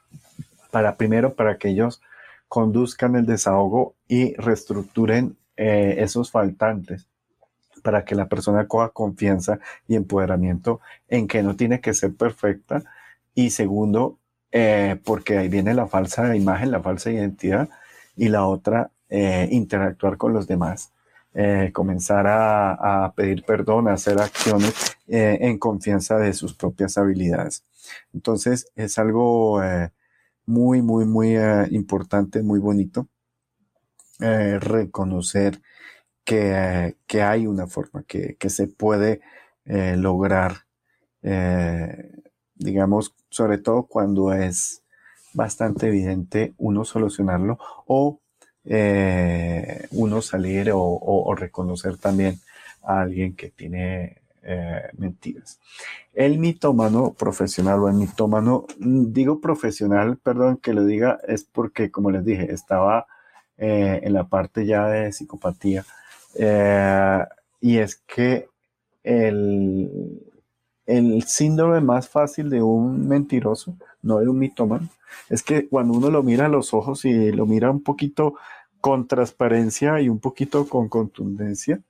[0.70, 2.02] para primero para que ellos
[2.50, 7.06] conduzcan el desahogo y reestructuren eh, esos faltantes
[7.84, 12.82] para que la persona coja confianza y empoderamiento en que no tiene que ser perfecta
[13.36, 14.18] y segundo
[14.50, 17.68] eh, porque ahí viene la falsa imagen, la falsa identidad
[18.16, 20.92] y la otra eh, interactuar con los demás,
[21.72, 27.62] comenzar a, pedir perdón, a hacer acciones en confianza de sus propias habilidades.
[28.12, 29.62] Entonces es algo
[30.50, 31.36] muy, muy, muy
[31.70, 33.08] importante, muy bonito
[34.18, 35.62] reconocer
[36.24, 39.20] que, que, hay una forma, que, que se puede
[39.64, 40.66] lograr,
[42.54, 44.82] digamos, sobre todo cuando es
[45.32, 48.20] bastante evidente uno solucionarlo o
[48.64, 52.40] eh, uno salir o, reconocer también
[52.82, 55.60] a alguien que tiene eh, mentiras.
[56.14, 61.90] El mitómano profesional o el mitómano, mm, digo profesional, perdón que lo diga, es porque,
[61.90, 63.06] como les dije, estaba
[63.58, 65.84] eh, en la parte ya de psicopatía.
[67.60, 68.48] y es que
[69.04, 70.22] el,
[70.86, 74.88] el síndrome más fácil de un mentiroso, no de un mitómano,
[75.28, 78.34] es que cuando uno lo mira a los ojos y lo mira un poquito
[78.80, 81.80] con transparencia y un poquito con contundencia,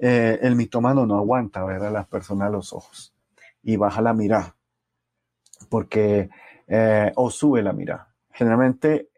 [0.00, 3.14] eh, el mitómano no aguanta ver a la persona a los ojos
[3.62, 4.56] y baja la mirada,
[5.68, 6.30] porque,
[6.66, 8.14] eh, o sube la mirada.
[8.32, 9.10] Generalmente,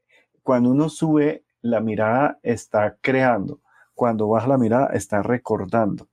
[0.42, 3.60] cuando uno sube la mirada, está creando.
[3.94, 6.08] Cuando baja la mirada, está recordando.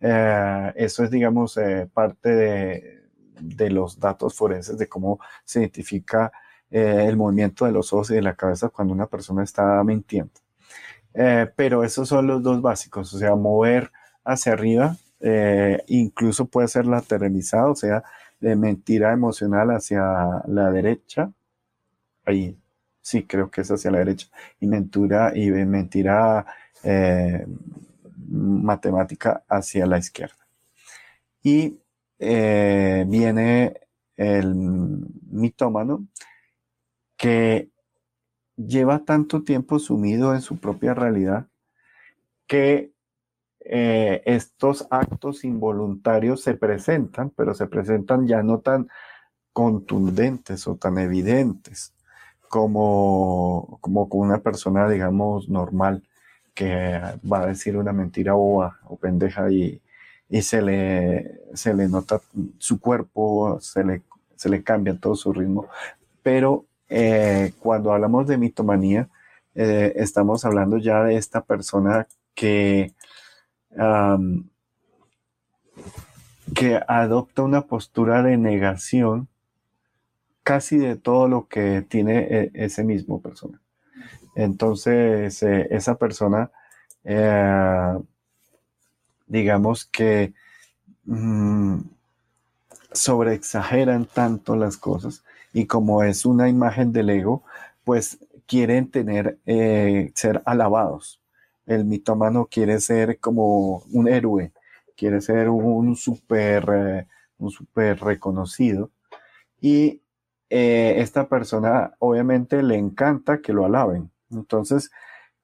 [0.00, 1.58] Eh, eso es, digamos,
[1.92, 3.00] parte de,
[3.40, 6.32] de, los datos forenses de cómo se identifica
[6.70, 10.32] eh, el movimiento de los ojos y de la cabeza cuando una persona está mintiendo.
[11.14, 13.90] Eh, pero esos son los dos básicos, o sea, mover
[14.24, 18.02] hacia arriba, eh, incluso puede ser lateralizado, o sea,
[18.40, 20.02] de mentira emocional hacia
[20.46, 21.30] la derecha,
[22.24, 22.56] ahí
[23.02, 24.28] sí creo que es hacia la derecha,
[24.60, 26.46] y mentira, y mentira
[28.28, 30.36] matemática hacia la izquierda.
[31.42, 31.78] Y
[32.18, 33.80] viene
[34.16, 34.54] el
[35.30, 36.06] mitómano,
[37.16, 37.68] que
[38.56, 41.46] lleva tanto tiempo sumido en su propia realidad
[42.46, 42.92] que
[43.64, 48.88] eh, estos actos involuntarios se presentan, pero se presentan ya no tan
[49.52, 51.92] contundentes o tan evidentes
[52.48, 56.02] como, como con una persona, digamos, normal
[56.54, 57.00] que
[57.30, 59.80] va a decir una mentira boba o pendeja y,
[60.28, 62.20] y se, le, se le nota
[62.58, 64.02] su cuerpo, se le,
[64.36, 65.68] se le cambia todo su ritmo,
[66.22, 69.08] pero eh, cuando hablamos de mitomanía,
[69.54, 72.94] eh, estamos hablando ya de esta persona que,
[76.54, 79.28] que adopta una postura de negación
[80.42, 83.60] casi de todo lo que tiene e, ese mismo persona.
[84.34, 86.50] Entonces, eh, esa persona,
[89.26, 90.34] digamos que
[91.04, 91.80] mm,
[92.92, 97.42] sobreexageran tanto las cosas y como es una imagen del ego,
[97.84, 101.19] pues quieren tener, eh, ser alabados.
[101.70, 104.52] El mitómano quiere ser como un héroe,
[104.96, 107.06] quiere ser un súper, eh,
[107.38, 108.90] un super reconocido.
[109.60, 110.02] Y
[110.50, 114.10] eh, esta persona obviamente le encanta que lo alaben.
[114.32, 114.90] Entonces,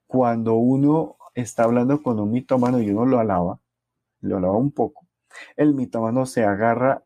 [0.08, 3.60] cuando uno está hablando con un mitómano y uno lo alaba,
[4.20, 5.06] lo alaba un poco,
[5.56, 7.04] el mitómano se agarra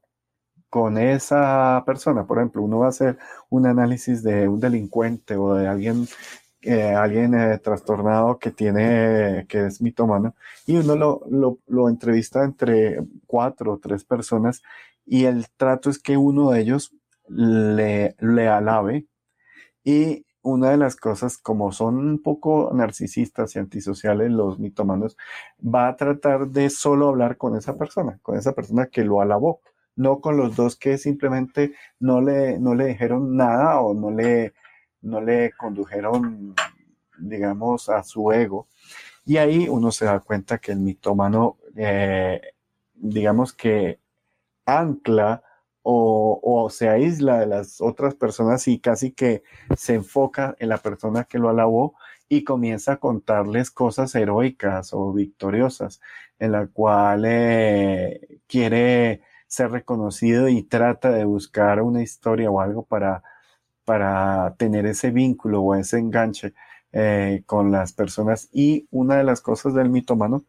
[0.71, 2.27] con esa persona.
[2.27, 3.19] Por ejemplo, uno va a hacer
[3.51, 6.07] un análisis de un delincuente o de alguien,
[6.63, 10.35] eh, alguien eh, trastornado que tiene, que es mitómano,
[10.67, 14.63] y uno lo, lo, entrevista entre cuatro o tres personas
[15.07, 16.95] y el trato es que uno de ellos
[17.29, 19.07] le, le alabe
[19.85, 25.17] y una de las cosas, como son un poco narcisistas y antisociales los mitomanos,
[25.63, 29.61] va a tratar de solo hablar con esa persona, con esa persona que lo alabó,
[29.97, 34.55] no con los dos que simplemente no le, no le dijeron nada o no le,
[35.03, 36.55] no le condujeron,
[37.19, 38.67] digamos, a su ego.
[39.25, 42.41] Y ahí uno se da cuenta que el mitómano, eh,
[42.95, 44.01] digamos que
[44.67, 45.43] ancla
[45.83, 49.43] o, se aísla de las otras personas y casi que
[49.77, 51.95] se enfoca en la persona que lo alabó
[52.29, 56.01] y comienza a contarles cosas heroicas o victoriosas
[56.39, 62.85] en la cual eh, quiere ser reconocido y trata de buscar una historia o algo
[62.85, 63.23] para,
[63.91, 66.55] para tener ese vínculo o ese enganche
[66.93, 68.49] eh, con las personas.
[68.53, 70.45] Y una de las cosas del mitomano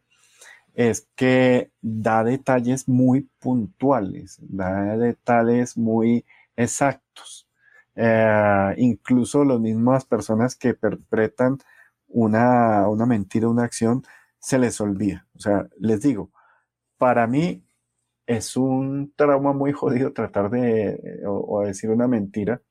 [0.74, 6.24] es que da detalles muy puntuales, da detalles muy
[6.54, 7.48] exactos.
[7.96, 11.58] Eh, incluso las mismas personas que perpetran
[12.06, 14.04] una, una mentira, una acción,
[14.38, 15.26] se les olvida.
[15.34, 16.30] O sea, les digo,
[16.96, 17.64] para mí
[18.24, 22.62] es un trauma muy jodido tratar de o, decir una mentira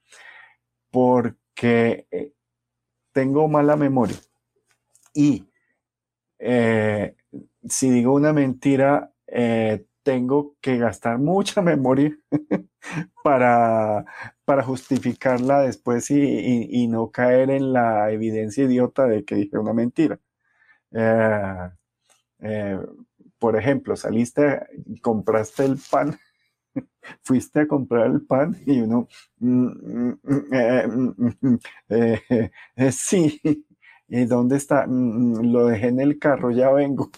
[0.91, 2.33] porque eh,
[3.13, 4.17] tengo mala memoria
[5.13, 5.47] y
[6.39, 7.15] eh,
[7.67, 12.17] si digo una mentira, eh, tengo que gastar mucha memoria
[13.23, 14.05] para,
[14.45, 20.19] para justificarla después y, no caer en la evidencia idiota de que dije una mentira.
[23.41, 24.61] Por ejemplo, saliste
[25.01, 26.15] compraste el pan,
[27.23, 29.07] fuiste a comprar el pan y uno,
[29.39, 29.65] mm,
[30.23, 33.41] mm, mm, sí,
[34.07, 34.85] ¿y dónde está?
[34.87, 37.09] Lo dejé en el carro, ya vengo.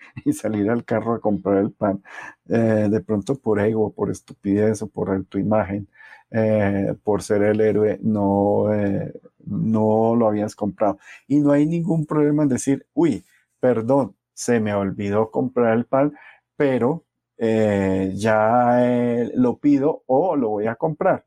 [0.24, 2.02] y salir al carro a comprar el pan,
[2.48, 5.88] eh, de pronto por ego, por estupidez o por tu imagen,
[6.30, 9.12] eh, por ser el héroe, no, eh,
[9.44, 10.98] no lo habías comprado.
[11.26, 13.24] Y no hay ningún problema en decir, uy,
[13.60, 16.14] perdón, se me olvidó comprar el pan,
[16.56, 17.04] pero
[17.38, 21.26] ya lo pido o lo voy a comprar.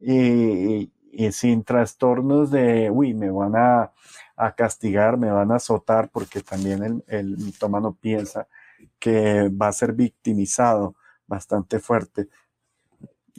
[0.00, 0.90] y,
[1.32, 3.92] sin trastornos de, uy, me van a,
[4.56, 8.48] castigar, me van a azotar, porque también el, el mitómano piensa
[8.98, 10.96] que va a ser victimizado
[11.26, 12.28] bastante fuerte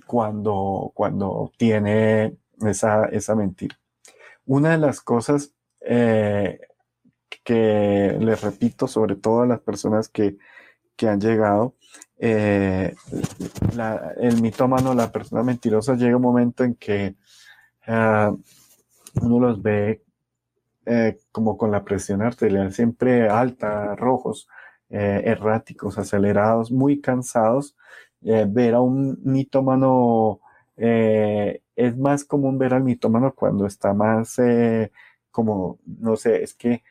[0.05, 3.78] cuando, cuando tiene esa, esa mentira.
[4.45, 6.59] Una de las cosas eh,
[7.43, 10.38] que les repito, sobre todo a las personas que,
[10.95, 11.76] que han llegado,
[12.18, 12.96] eh,
[14.18, 17.16] el mitómano, la persona mentirosa, llega un momento en que
[17.88, 18.36] Ah,
[19.22, 20.04] uno los ve
[20.86, 24.48] eh, como con la presión arterial siempre alta, rojos,
[24.89, 27.76] eh, erráticos, acelerados, muy cansados.
[28.22, 30.39] Ver a un mitómano
[30.76, 34.38] es más común ver al mitómano cuando está más
[35.32, 36.84] como, no sé, es que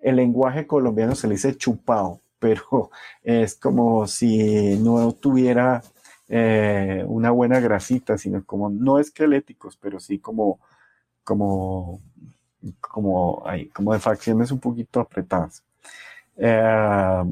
[0.00, 2.90] el lenguaje colombiano se le dice chupado, pero
[3.22, 5.82] es como si no tuviera
[6.28, 10.60] eh, una buena grasita, sino como no esqueléticos, pero sí como,
[11.24, 12.02] como,
[12.80, 15.64] como, como de facciones un poquito apretadas.
[16.36, 17.24] Eh,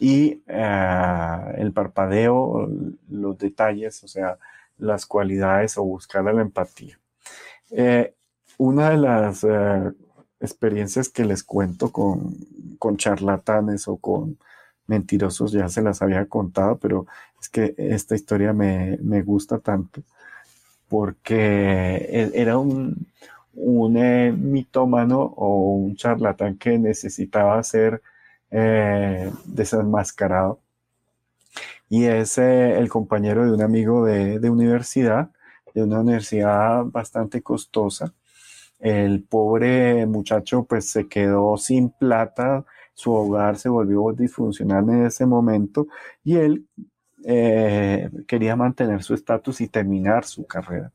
[0.00, 2.68] y eh, el parpadeo,
[3.08, 4.38] los detalles, o sea,
[4.78, 6.98] las cualidades o buscar la empatía.
[8.58, 9.44] una de las
[10.40, 12.36] experiencias que les cuento con,
[12.78, 14.38] con charlatanes o con
[14.86, 17.06] mentirosos ya se las había contado, pero
[17.40, 20.02] es que esta historia me, gusta tanto
[20.88, 21.36] porque
[22.10, 23.06] e, era un,
[23.54, 28.02] un eh, mitómano o un charlatán que necesitaba ser
[28.50, 30.60] eh, desenmascarado.
[31.90, 35.30] Y es eh, el compañero de un amigo de, de, universidad,
[35.74, 38.12] de una universidad bastante costosa.
[38.78, 42.64] El pobre muchacho pues se quedó sin plata,
[42.94, 45.88] su hogar se volvió disfuncional en ese momento
[46.24, 46.66] y él
[47.24, 50.92] eh, quería mantener su estatus y terminar su carrera.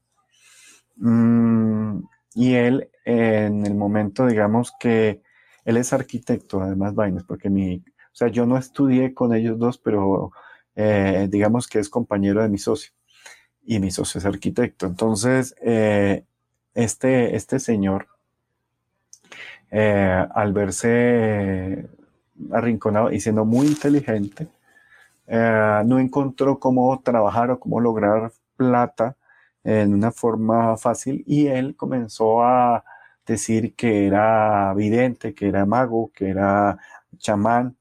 [0.97, 1.99] Mm,
[2.35, 5.21] y él, en el momento, digamos que
[5.65, 9.77] él es arquitecto, además, Vainas, porque mi, o sea, yo no estudié con ellos dos,
[9.77, 10.31] pero
[10.75, 12.91] eh, digamos que es compañero de mi socio.
[13.63, 14.87] y mi socio es arquitecto.
[14.87, 16.25] Entonces, eh,
[16.75, 18.07] este, este señor,
[19.71, 21.89] eh, al verse
[22.51, 24.47] arrinconado y siendo muy inteligente,
[25.27, 29.15] eh, no encontró cómo trabajar o cómo lograr plata
[29.63, 32.83] en una forma fácil y él comenzó a
[33.25, 36.77] decir que era vidente, que era mago, que era
[37.17, 37.77] chamán,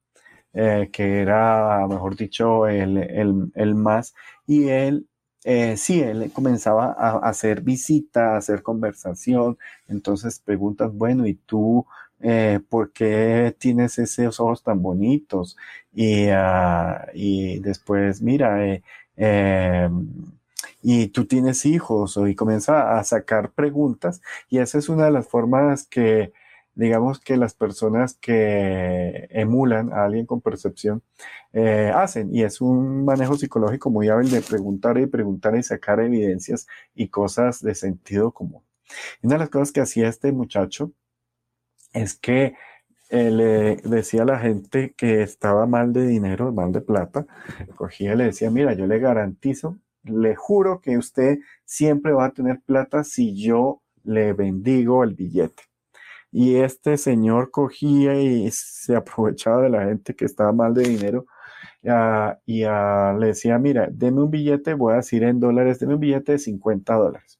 [0.55, 4.14] eh, que era, mejor dicho, el, el, más.
[4.47, 5.09] Y él,
[5.45, 9.59] eh, sí, él comenzaba a, hacer visita, a hacer conversación.
[9.88, 11.86] Entonces preguntas, bueno, ¿y tú
[12.20, 15.57] eh, por qué tienes esos ojos tan bonitos?
[15.93, 18.59] Y, ah, y después, mira,
[19.16, 19.90] eh,
[20.82, 24.20] y tú tienes hijos, y comienza a sacar preguntas.
[24.49, 26.32] Y esa es una de las formas que
[26.74, 31.02] digamos que las personas que emulan a alguien con percepción
[31.52, 32.34] eh, hacen.
[32.34, 37.08] Y es un manejo psicológico muy hábil de preguntar y preguntar y sacar evidencias y
[37.08, 38.62] cosas de sentido común.
[39.22, 40.92] Una de las cosas que hacía este muchacho
[41.92, 42.54] es que
[43.10, 47.26] eh, le decía a la gente que estaba mal de dinero, mal de plata,
[47.76, 52.32] cogía y le decía, mira, yo le garantizo, le juro que usted siempre va a
[52.32, 55.64] tener plata si yo le bendigo el billete.
[56.32, 61.26] Y este señor cogía y se aprovechaba de la gente que estaba mal de dinero
[61.88, 65.94] ah, y ah, le decía, mira, deme un billete, voy a decir en dólares, deme
[65.94, 67.38] un billete de 50 dólares.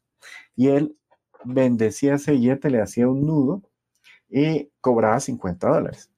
[0.57, 0.97] Y él
[1.45, 3.62] bendecía ese billete, le hacía un nudo
[4.28, 6.11] y cobraba 50 dólares.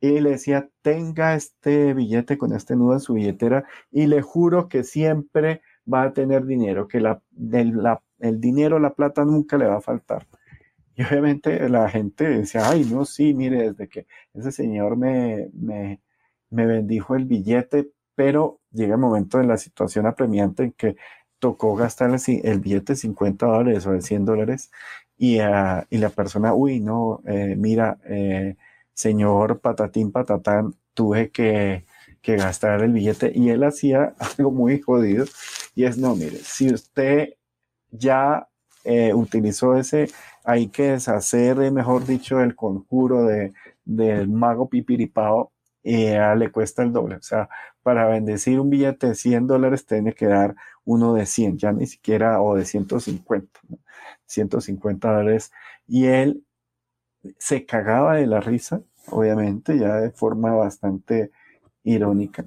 [0.00, 4.68] Y le decía, tenga este billete con este nudo en su billetera y le juro
[4.68, 5.62] que siempre
[5.92, 10.26] va a tener dinero, que el dinero, la plata nunca le va a faltar.
[10.96, 16.00] Y obviamente la gente decía, ay, no, sí, mire, desde que ese señor me, me,
[16.50, 20.96] me bendijo el billete, pero llega el momento de la situación apremiante en que
[21.38, 24.70] tocó gastar el, billete de 50 dólares o de 100 dólares
[25.18, 28.56] y, uh, y la persona, uy, no, eh, mira, eh,
[28.94, 31.84] señor patatín patatán, tuve que,
[32.22, 35.26] que gastar el billete y él hacía algo muy jodido
[35.74, 37.34] y es, no, mire, si usted
[37.90, 38.48] ya
[38.84, 40.08] eh, utilizó ese
[40.44, 43.52] hay que deshacer, eh, mejor dicho, el conjuro de,
[43.84, 47.16] del mago pipiripao y le cuesta el doble.
[47.16, 47.48] O sea,
[47.82, 51.86] para bendecir un billete de 100 dólares tiene que dar uno de 100, ya ni
[51.86, 53.60] siquiera, o de 150,
[54.26, 55.52] 150 dólares.
[55.86, 56.44] Y él
[57.38, 61.30] se cagaba de la risa, obviamente, ya de forma bastante
[61.84, 62.46] irónica.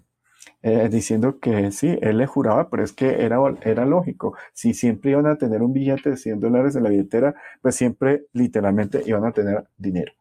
[0.70, 4.36] Eh, diciendo que sí, él le juraba, pero es que era, era lógico.
[4.52, 8.26] Si siempre iban a tener un billete de 100 dólares en la billetera, pues siempre
[8.34, 10.12] literalmente iban a tener dinero.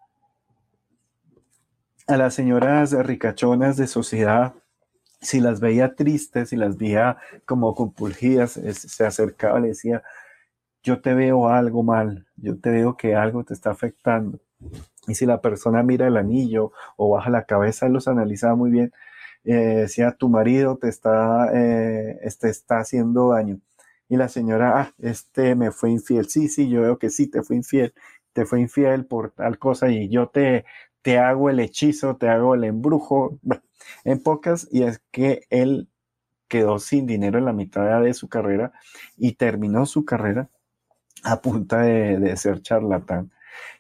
[2.06, 4.54] A las señoras ricachonas de sociedad,
[5.20, 10.04] si las veía tristes, si las veía como compulgidas, se acercaba le decía,
[10.84, 14.38] yo te veo algo mal, yo te veo que algo te está afectando.
[15.08, 18.92] Y si la persona mira el anillo o baja la cabeza, los analizaba muy bien
[19.46, 23.60] eh, decía, tu marido te está, eh, está haciendo daño.
[24.08, 26.28] Y la señora, ah, este me fue infiel.
[26.28, 27.94] Sí, sí, yo veo que sí, te fue infiel.
[28.32, 30.64] Te fue infiel por tal cosa y yo te,
[31.02, 33.38] te hago el hechizo, te hago el embrujo.
[34.04, 35.88] en pocas, y es que él
[36.48, 38.72] quedó sin dinero en la mitad de su carrera
[39.16, 40.50] y terminó su carrera
[41.24, 43.32] a punta de ser charlatán.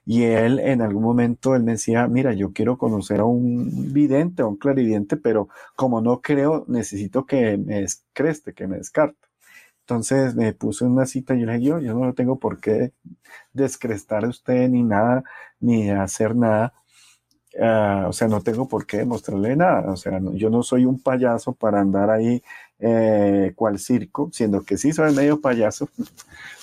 [0.04, 4.42] Y él en algún momento, él me decía, mira, yo quiero conocer a un vidente,
[4.42, 9.26] a un clarividente, pero como no creo, necesito que me descreste, que me descarte.
[9.80, 12.92] Entonces me puso una cita y yo le dije, yo, yo no tengo por qué
[13.52, 15.24] descrestar a usted ni nada,
[15.60, 16.74] ni hacer nada.
[17.60, 19.90] Ah, o sea, no tengo por qué demostrarle nada.
[19.92, 22.42] O sea, yo no soy un payaso para andar ahí
[22.78, 25.88] eh, cual circo, siendo que sí soy medio payaso.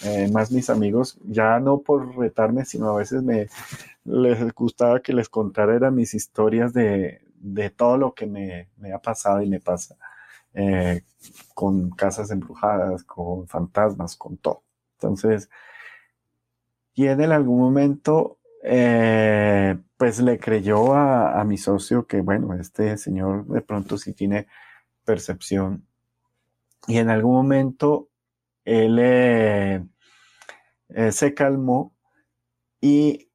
[0.05, 3.47] Eh, más mis amigos, ya no por retarme, sino a veces me
[4.03, 9.41] les gustaba que les contara mis historias de, de todo lo que me, ha pasado
[9.41, 9.95] y me pasa.
[10.53, 11.03] Eh,
[11.53, 14.63] con casas embrujadas, con fantasmas, con todo.
[14.97, 15.49] Entonces,
[16.93, 23.45] y en algún momento eh, pues le creyó a, mi socio que, bueno, este señor
[23.47, 24.47] de pronto sí tiene
[25.05, 25.85] percepción.
[26.87, 28.09] Y en algún momento
[28.65, 29.83] él eh,
[30.89, 31.93] eh, se calmó
[32.81, 33.29] y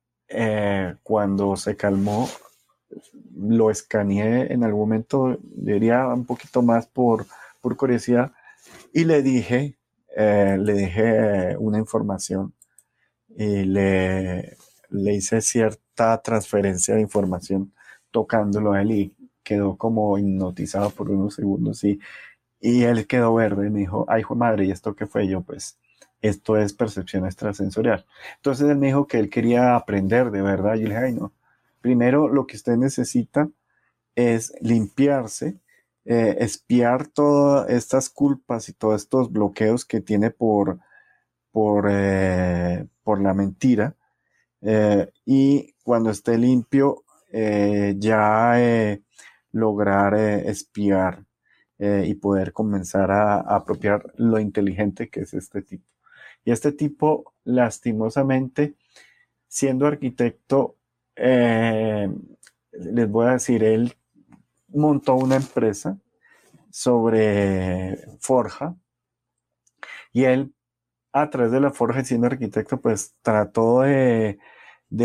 [1.02, 2.28] cuando se calmó
[3.34, 7.26] lo escaneé en algún momento, diría un poquito más por,
[7.62, 8.32] por curiosidad,
[8.92, 9.78] y le dije,
[10.14, 12.52] le dije una información
[13.28, 14.58] y le,
[14.90, 17.72] le hice cierta transferencia de información
[18.10, 21.98] tocándolo a él y quedó como hipnotizado por unos segundos y,
[22.60, 25.28] Y él quedó verde y me dijo, ay, hijo madre, ¿y esto qué fue?
[25.28, 25.78] yo, pues,
[26.20, 28.04] esto es percepción extrasensorial.
[28.36, 30.74] Entonces él me dijo que él quería aprender de verdad.
[30.74, 31.32] Y le dije, ay, no.
[31.80, 33.48] Primero, lo que usted necesita
[34.16, 35.58] es limpiarse,
[36.04, 40.80] eh, espiar todas estas culpas y todos estos bloqueos que tiene por,
[41.52, 43.94] por, eh, por la mentira.
[44.62, 48.54] Eh, y cuando esté limpio, ya
[49.52, 51.27] lograr espiar
[51.78, 55.84] y poder comenzar a, apropiar lo inteligente que es este tipo.
[56.44, 58.74] Y este tipo, lastimosamente,
[59.48, 60.76] siendo arquitecto,
[61.16, 62.08] eh,
[62.72, 63.94] les voy a decir, él
[64.68, 65.98] montó una empresa
[66.70, 68.76] sobre forja
[70.12, 70.52] y él
[71.12, 74.38] a través de la forja siendo arquitecto pues trató de,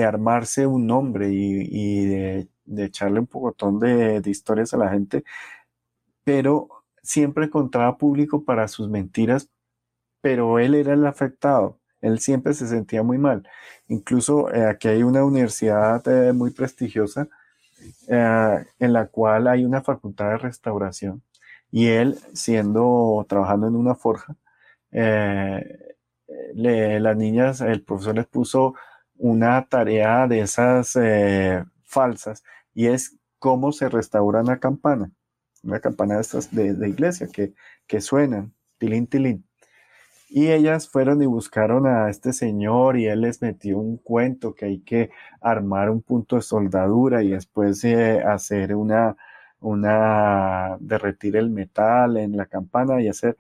[0.06, 2.48] armarse un nombre y, de,
[2.78, 5.24] echarle un de, de historias a la gente
[6.24, 6.70] pero
[7.02, 9.50] siempre encontraba público para sus mentiras
[10.24, 11.82] pero él era el afectado.
[12.02, 13.44] Él siempre se sentía muy mal.
[13.90, 17.28] Incluso eh, aquí hay una universidad eh, muy prestigiosa
[18.08, 21.24] eh, en la cual hay una facultad de restauración
[21.72, 24.36] y él, siendo trabajando en una forja,
[26.54, 28.76] las niñas, el profesor les puso
[29.18, 30.98] una tarea de esas
[31.84, 32.44] falsas
[32.74, 35.12] y es cómo se restaura una campana,
[35.64, 37.54] una campana de estas de, de iglesia que,
[37.88, 39.46] que suenan, tilín, tilín.
[40.30, 44.66] Y ellas fueron y buscaron a este señor y él les metió un cuento que
[44.66, 45.12] hay que
[45.42, 49.16] armar un punto de soldadura y después eh, hacer una,
[49.60, 53.38] una, derretir el metal en la campana y hacer.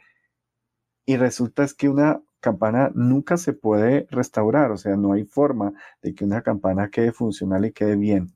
[1.05, 5.73] Y resulta es que una campana nunca se puede restaurar, o sea, no hay forma
[6.01, 8.33] de que una campana quede funcional y quede bien.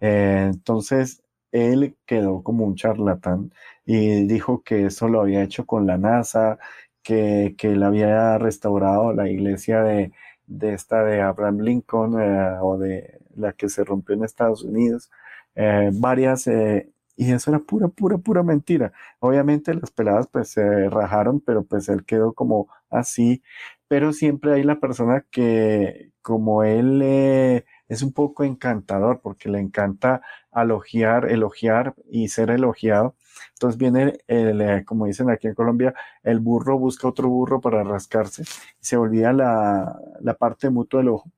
[0.00, 1.22] Eh, entonces,
[1.52, 3.52] él quedó como un charlatán
[3.86, 6.58] y dijo que eso lo había hecho con la NASA,
[7.02, 10.12] que, que él había restaurado la iglesia de,
[10.46, 15.10] de esta de Abraham Lincoln eh, o de la que se rompió en Estados Unidos,
[15.54, 18.92] eh, varias, eh, y eso era pura, pura, pura mentira.
[19.20, 23.42] Obviamente las peladas pues se rajaron, pero pues él quedó como así,
[23.88, 30.22] pero siempre hay la persona que como él es un poco encantador porque le encanta
[30.54, 33.14] elogiar, elogiar y ser elogiado,
[33.54, 37.82] entonces viene, el, eh, como dicen aquí en Colombia, el burro busca otro burro para
[37.84, 38.44] rascarse.
[38.80, 41.30] Se olvida la, la parte mutua del ojo.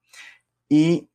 [0.69, 1.09] Y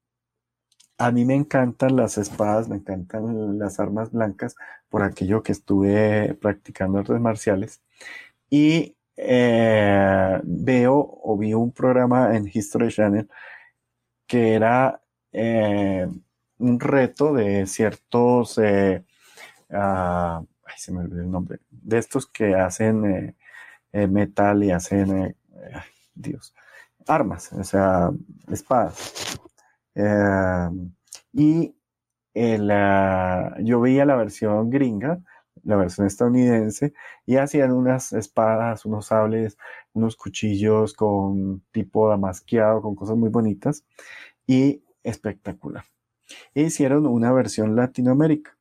[0.97, 4.55] a mí me encantan las espadas, me encantan las armas blancas,
[4.89, 7.81] por aquello que estuve practicando artes marciales.
[8.49, 13.29] Y eh, veo o vi un programa en History Channel
[14.27, 15.01] que era
[15.35, 16.07] eh,
[16.59, 19.03] un reto de ciertos uh,
[20.65, 23.35] ay, se me olvidó el nombre, de estos que hacen eh,
[23.93, 25.35] eh, metal y hacen, eh,
[26.13, 26.53] Dios,
[27.07, 28.11] armas, o sea,
[28.51, 29.39] espadas.
[31.33, 31.75] y
[32.33, 35.19] el, ah, yo veía la versión gringa,
[35.63, 36.93] la versión estadounidense,
[37.25, 39.57] y hacían unas espadas, unos sables,
[39.93, 43.85] unos cuchillos con tipo damasqueado, con cosas muy bonitas,
[44.47, 45.85] y espectacular.
[46.53, 48.55] E hicieron una versión Latinoamérica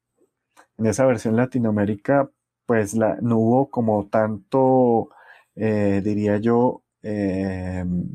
[0.79, 2.31] en esa versión Latinoamérica,
[2.67, 5.11] pues no hubo como tanto,
[5.57, 8.09] eh, diría yo, em,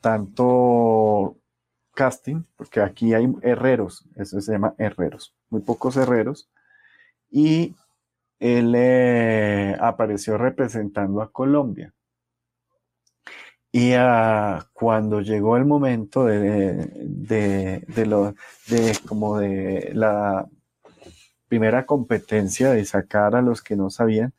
[0.00, 1.36] tanto
[1.94, 6.50] casting, porque aquí hay herreros, eso se llama herreros, muy pocos herreros,
[7.30, 7.74] y
[8.40, 11.92] él eh, apareció representando a Colombia.
[13.72, 16.40] Y ah, cuando llegó el momento de,
[16.96, 18.34] de, de, lo,
[18.68, 20.48] de como de la
[21.48, 24.32] primera competencia de sacar a los que no sabían,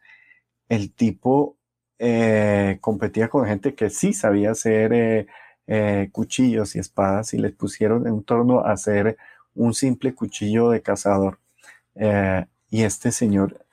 [0.69, 1.57] el tipo
[1.99, 5.27] eh, competía con gente que sí sabía hacer eh,
[5.67, 9.17] eh, cuchillos y espadas y les pusieron en torno a hacer
[9.55, 11.39] un simple cuchillo de cazador.
[12.69, 13.65] y este señor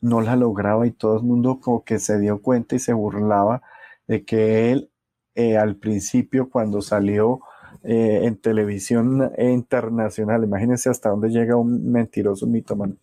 [0.00, 3.62] no la lograba y todo el mundo como que se dio cuenta y se burlaba
[4.06, 4.90] de que él
[5.36, 7.40] al principio cuando salió
[7.82, 10.44] eh, en televisión internacional.
[10.44, 12.96] Imagínense hasta dónde llega un mentiroso mitómano.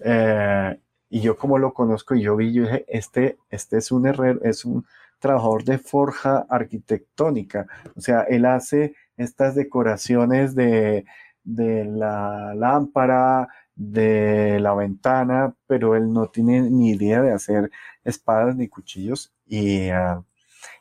[0.00, 0.78] Eh,
[1.10, 4.40] y yo como lo conozco, y yo vi, yo dije, este, este es un herrero,
[4.42, 4.84] es un
[5.20, 7.66] trabajador de forja arquitectónica.
[7.96, 11.04] O sea, él hace estas decoraciones de,
[11.44, 17.70] de la lámpara, de la ventana, pero él no tiene ni idea de hacer
[18.04, 19.32] espadas ni cuchillos.
[19.46, 20.24] Y uh,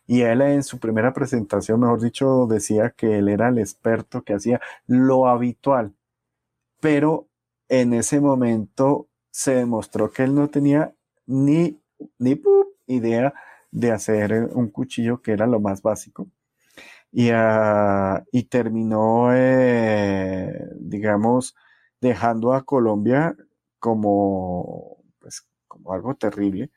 [0.05, 4.33] y él en su primera presentación, mejor dicho, decía que él era el experto que
[4.33, 5.93] hacía lo habitual.
[6.79, 7.27] Pero
[7.69, 10.93] en ese momento se demostró que él no tenía
[11.25, 11.81] ni,
[12.19, 12.41] ni
[12.87, 13.33] idea
[13.71, 16.27] de hacer un cuchillo que era lo más básico.
[17.11, 21.55] Y, ah, y terminó, eh, digamos,
[22.01, 23.35] dejando a Colombia
[23.79, 26.71] como, pues, como algo terrible.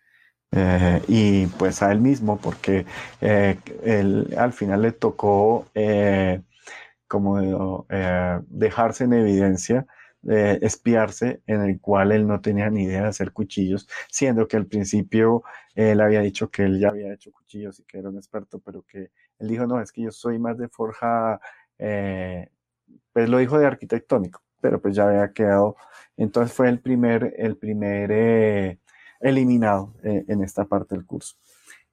[0.53, 2.85] Eh, y pues a él mismo, porque
[3.21, 5.67] eh, él, al final le tocó
[7.07, 7.87] como
[8.49, 9.87] dejarse en evidencia
[10.23, 14.67] espiarse en el cual él no tenía ni idea de hacer cuchillos, siendo que al
[14.67, 15.43] principio
[15.75, 18.83] él había dicho que él ya había hecho cuchillos y que era un experto, pero
[18.83, 21.41] que él dijo, no, es que yo soy más de forja,
[21.79, 22.49] eh,
[23.13, 25.77] pues lo dijo de arquitectónico, pero pues ya había quedado,
[26.17, 28.79] entonces fue el primer, el primer eh,
[29.21, 31.37] eliminado eh, en esta parte del curso.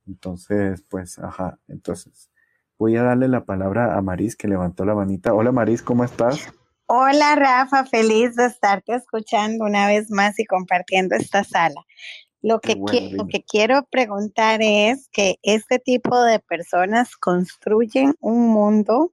[0.07, 2.29] Entonces, pues, ajá, entonces
[2.77, 5.33] voy a darle la palabra a Maris que levantó la manita.
[5.33, 6.53] Hola Maris, ¿cómo estás?
[6.87, 11.85] Hola Rafa, feliz de estarte escuchando una vez más y compartiendo esta sala.
[12.41, 12.75] Lo que,
[13.29, 19.11] que quiero preguntar es que este tipo de personas construyen un mundo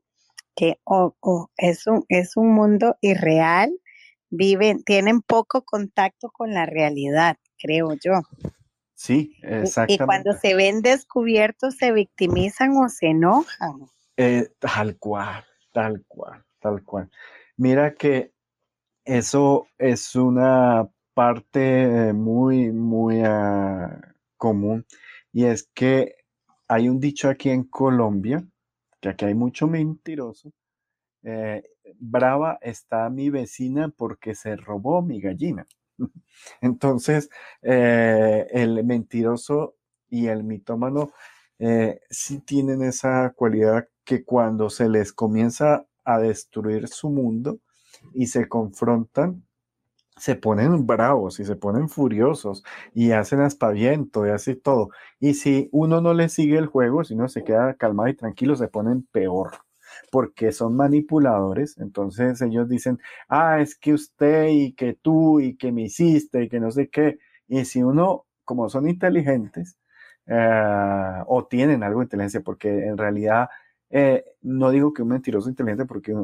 [0.55, 0.79] que
[1.57, 3.73] es, un, es un mundo irreal,
[4.31, 8.21] viven, tienen poco contacto con la realidad, creo yo.
[8.95, 9.95] Sí, exactamente.
[9.95, 13.87] Y cuando se ven descubiertos, se victimizan o se enojan.
[14.17, 17.11] Eh, tal cual, tal cual, tal cual.
[17.57, 18.33] Mira que
[19.05, 24.87] eso es una parte muy, muy ah, común
[25.33, 26.17] y es que
[26.69, 28.45] hay un dicho aquí en Colombia,
[29.01, 30.53] que aquí hay mucho mentiroso.
[31.23, 31.63] Eh,
[31.99, 35.67] brava está mi vecina porque se robó mi gallina.
[36.61, 37.31] Entonces,
[37.63, 39.77] eh, el mentiroso
[40.11, 41.13] y el mitómano
[41.59, 47.59] eh, sí tienen esa cualidad que cuando se les comienza a destruir su mundo
[48.15, 49.45] y se confrontan,
[50.19, 52.65] se ponen bravos y se ponen furiosos
[52.95, 54.91] y hacen aspaviento y así todo.
[55.21, 58.57] Y si uno no le sigue el juego, si uno se queda calmado y tranquilo,
[58.57, 59.53] se ponen peor
[60.11, 65.73] porque son manipuladores, entonces ellos dicen, ah, es que usted y que tú y que
[65.73, 67.19] me hiciste y que no sé qué.
[67.49, 69.77] Y si uno, como son inteligentes,
[70.27, 73.49] eh, o tienen algo de inteligencia, porque en realidad
[73.91, 76.15] eh, no digo que un mentiroso inteligente porque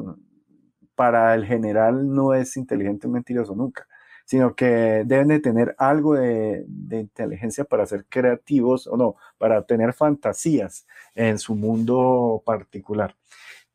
[0.94, 3.86] para el general no es inteligente un mentiroso nunca,
[4.24, 9.92] sino que deben de tener algo de, inteligencia para ser creativos o no, para tener
[9.92, 13.14] fantasías en su mundo particular.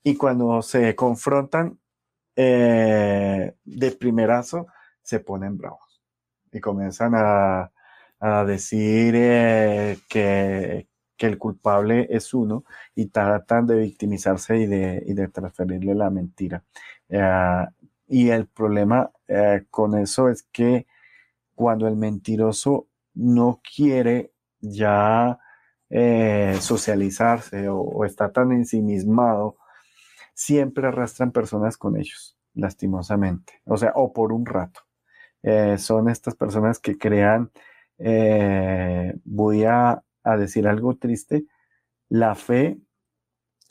[0.08, 1.80] Y cuando se confrontan
[2.36, 4.68] eh, de primerazo,
[5.02, 6.00] se ponen bravos
[6.52, 7.72] y comienzan a,
[8.46, 10.88] decir eh, que,
[11.18, 16.12] que el culpable es uno y tratan de victimizarse y de, y de transferirle la
[16.12, 16.64] mentira.
[17.10, 17.66] Eh,
[18.08, 19.12] y el problema
[19.72, 20.86] con eso es que
[21.56, 25.40] cuando el mentiroso no quiere ya
[26.60, 29.58] socializarse o, está tan ensimismado,
[30.36, 34.82] siempre arrastran personas con ellos, lastimosamente, o sea, o por un rato.
[35.78, 37.52] son estas personas que crean,
[39.26, 41.46] voy a a decir algo triste,
[42.10, 42.78] la fe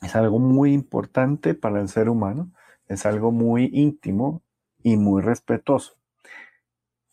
[0.00, 2.52] es algo muy importante para el ser humano,
[2.86, 4.42] es algo muy íntimo
[4.82, 5.98] y muy respetuoso.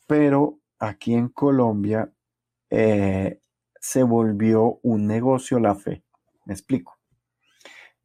[0.08, 2.12] Pero aquí en Colombia
[2.70, 3.40] eh,
[3.80, 6.04] se volvió un negocio la fe.
[6.46, 6.98] Me explico.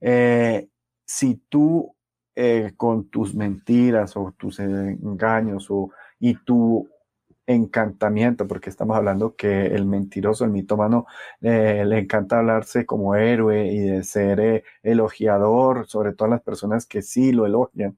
[0.01, 0.68] Eh,
[1.07, 1.94] si tú
[2.36, 5.90] eh, con tus mentiras o tus engaños o,
[6.20, 6.88] y tu
[7.46, 11.07] encantamiento, porque estamos hablando que el mentiroso, el mitómano,
[11.40, 16.86] eh, le encanta hablarse como héroe y de ser eh, elogiador, sobre todo las personas
[16.86, 17.96] que sí lo elogian.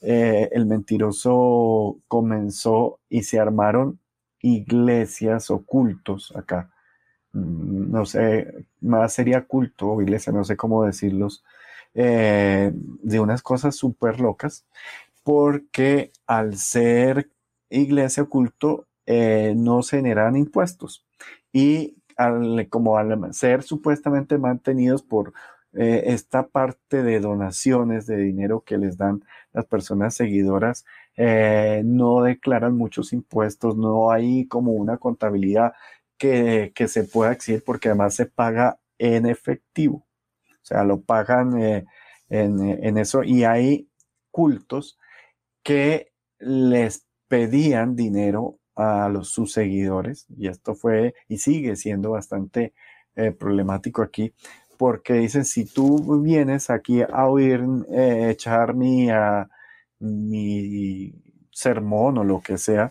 [0.00, 4.00] Eh, el mentiroso comenzó y se armaron
[4.40, 6.70] iglesias ocultos acá.
[7.32, 11.44] Mm, no sé, más sería culto o iglesia, no sé cómo decirlos,
[11.94, 14.64] de unas cosas súper locas,
[15.22, 17.30] porque al ser
[17.70, 21.04] iglesia oculto eh, no se generan impuestos.
[21.52, 21.96] Y
[22.70, 25.32] como al ser supuestamente mantenidos por
[25.72, 30.84] eh, esta parte de donaciones de dinero que les dan las personas seguidoras,
[31.16, 35.72] eh, no declaran muchos impuestos, no hay como una contabilidad
[36.16, 40.06] que, se pueda exigir porque además se paga en efectivo,
[40.64, 43.22] o sea, lo pagan en, en eso.
[43.22, 43.88] Y hay
[44.30, 44.98] cultos
[45.62, 52.74] que les pedían dinero a los, sus seguidores, y esto fue y sigue siendo bastante
[53.16, 54.34] eh, problemático aquí,
[54.78, 59.08] porque dicen, si tú vienes aquí a oír eh, echar mi,
[60.00, 61.12] mi
[61.52, 62.90] sermón o lo que sea,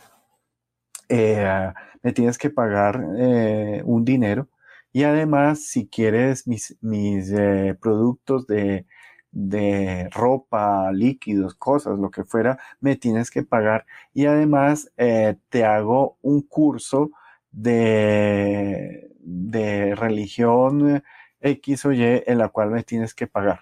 [1.10, 4.48] eh, me tienes que pagar eh, un dinero
[4.94, 8.86] y además si quieres mis, mis eh, productos de,
[9.32, 16.18] de, ropa, líquidos, cosas, lo que fuera, me tienes que pagar y además te hago
[16.22, 17.12] un curso
[17.52, 21.04] de, de religión
[21.44, 23.62] X o Y en la cual me tienes que pagar.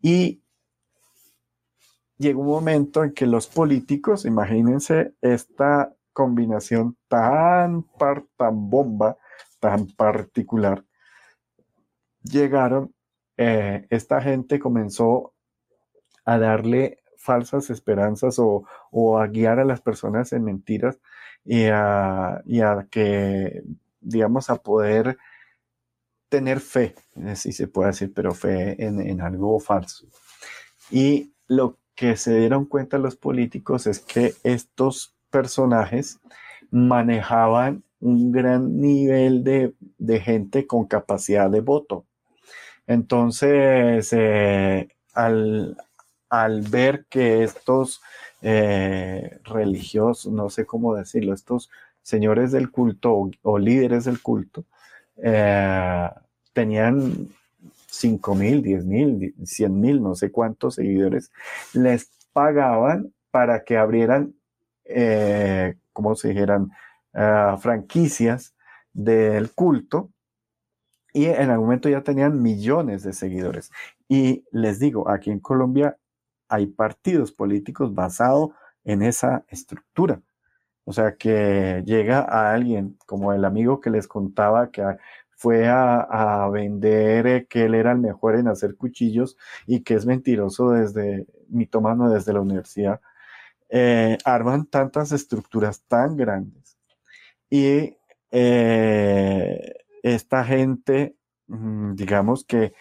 [0.00, 0.42] Y
[2.18, 7.84] llega un momento en que los políticos, imagínense esta combinación tan,
[8.36, 9.16] tan bomba,
[9.64, 10.84] tan particular,
[12.22, 12.94] llegaron,
[13.38, 15.32] eh, esta gente comenzó
[16.26, 18.66] a darle falsas esperanzas o,
[19.18, 20.98] a guiar a las personas en mentiras
[21.46, 22.42] y a,
[22.90, 23.62] que,
[24.02, 25.16] digamos, a poder
[26.28, 26.94] tener fe,
[27.34, 30.06] si se puede decir, pero fe en, en algo falso.
[30.90, 36.20] Y lo que se dieron cuenta los políticos es que estos personajes
[36.70, 42.04] manejaban un gran nivel de, gente con capacidad de voto.
[42.86, 45.76] Entonces, eh, al,
[46.70, 48.02] ver que estos
[48.42, 51.70] eh, religiosos, no sé cómo decirlo, estos
[52.02, 54.64] señores del culto o, líderes del culto,
[55.16, 56.10] eh,
[56.52, 57.28] tenían
[57.86, 61.32] 5 mil, 10 mil, 100 mil, no sé cuántos seguidores,
[61.72, 64.34] les pagaban para que abrieran,
[65.94, 66.70] como se dijeran,
[67.14, 68.54] ah, franquicias
[68.92, 70.10] del culto
[71.12, 73.70] y en algún momento ya tenían millones de seguidores.
[74.08, 75.96] Y les digo, aquí en Colombia
[76.48, 78.50] hay partidos políticos basados
[78.84, 80.20] en esa estructura.
[80.84, 84.82] O sea, que llega a alguien como el amigo que les contaba que
[85.36, 89.36] fue a, vender eh, que él era el mejor en hacer cuchillos
[89.66, 93.00] y que es mentiroso desde mitomano desde la universidad,
[93.68, 96.63] eh, arman tantas estructuras tan grandes.
[97.54, 97.96] Y
[98.32, 101.14] eh, esta gente,
[101.46, 102.74] mm, digamos que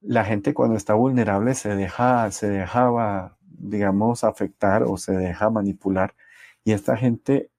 [0.00, 6.16] la gente cuando está vulnerable se deja, se dejaba, digamos, afectar o se deja manipular.
[6.64, 7.50] Y esta gente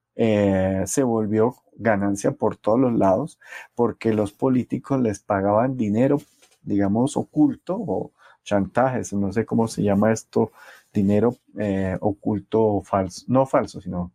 [0.85, 3.39] se volvió ganancia por todos los lados,
[3.73, 6.21] porque los políticos les pagaban dinero,
[6.61, 8.11] digamos, oculto o
[8.43, 10.51] chantajes, no sé cómo se llama esto,
[10.93, 14.11] dinero eh, oculto o falso, no falso, sino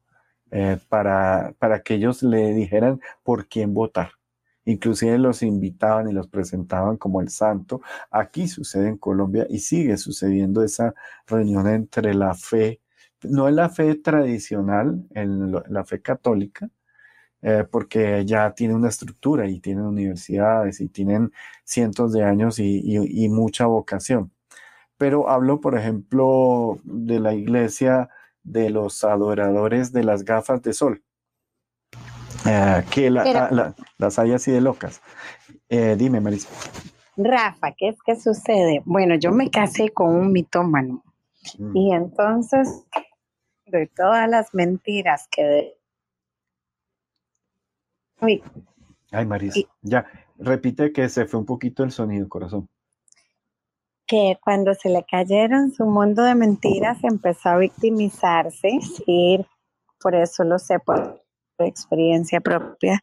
[0.51, 4.13] eh, para, para que ellos le dijeran por quién votar.
[4.67, 7.81] Inclusive los invitaban y los presentaban como el santo.
[8.11, 10.93] Aquí sucede en Colombia y sigue sucediendo esa
[11.27, 12.81] reunión entre la fe,
[13.23, 16.69] no es la fe tradicional, en la fe católica,
[17.43, 21.33] eh, porque ya tiene una estructura y tienen universidades y tienen
[21.65, 24.33] cientos de años y, mucha vocación.
[24.99, 28.09] Pero hablo, por ejemplo, de la iglesia
[28.47, 31.03] de los adoradores de las gafas de sol,
[32.47, 35.03] eh, que las hay así de locas.
[35.69, 36.49] Eh, dime, Marisa.
[37.17, 38.83] Rafa, ¿qué es que sucede?
[38.85, 41.03] Bueno, yo me casé con un mitómano
[41.59, 41.77] mm.
[41.77, 42.85] y entonces
[43.67, 45.77] de todas las mentiras que
[49.11, 50.07] Ay, Marisa, ya,
[50.39, 52.69] repite que se fue un poquito el sonido, corazón.
[54.07, 59.45] Que cuando se le cayeron su mundo de mentiras empezó a victimizarse, sí,
[60.01, 61.25] por eso lo sé por
[61.59, 63.01] experiencia propia,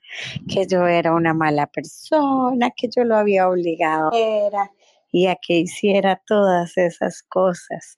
[0.48, 4.72] que yo era una mala persona, que yo lo había obligado a
[5.12, 7.96] y a que hiciera todas esas cosas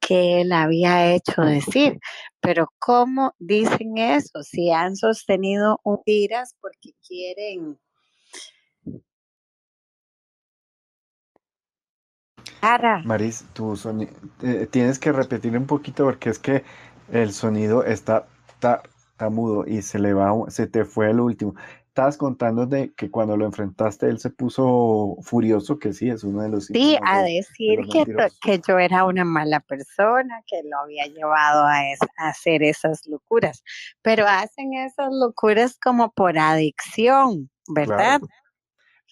[0.00, 1.98] que él había hecho decir.
[2.40, 4.42] Pero ¿cómo dicen eso?
[4.42, 7.78] Si han sostenido mentiras porque quieren...
[13.04, 16.64] Maris, tu sonido, eh, tienes que repetir un poquito porque es que
[17.12, 18.26] el sonido está,
[19.30, 21.54] mudo y se le va, se te fue el último.
[21.88, 26.42] Estabas contando de que cuando lo enfrentaste él se puso furioso, que sí, es uno
[26.42, 26.66] de los...
[26.66, 28.04] Sí, a decir que,
[28.42, 31.80] que, yo era una mala persona, que lo había llevado a,
[32.18, 33.62] hacer esas locuras,
[34.02, 38.20] pero hacen esas locuras como por adicción, ¿verdad?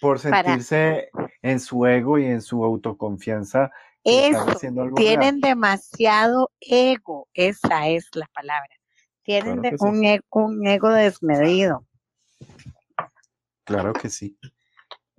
[0.00, 1.10] Por sentirse
[1.42, 3.70] en su ego y en su autoconfianza.
[4.02, 4.44] Eso,
[4.96, 8.68] tienen demasiado ego, esa es la palabra.
[9.22, 11.86] Tienen un, e, un ego desmedido.
[13.64, 14.36] Claro que sí.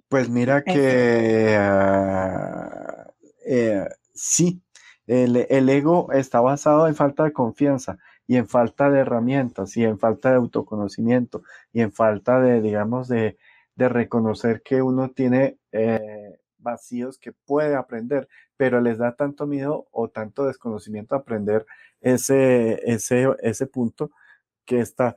[0.07, 3.07] Pues mira que ah,
[3.45, 4.61] eh, sí,
[5.07, 7.97] el, ego está basado en falta de confianza
[8.27, 13.07] y en falta de herramientas y en falta de autoconocimiento y en falta de, digamos,
[13.07, 13.37] de,
[13.77, 20.09] reconocer que uno tiene eh, vacíos que puede aprender, pero les da tanto miedo o
[20.09, 21.65] tanto desconocimiento aprender
[22.01, 24.11] ese, ese, ese punto
[24.65, 25.15] que está,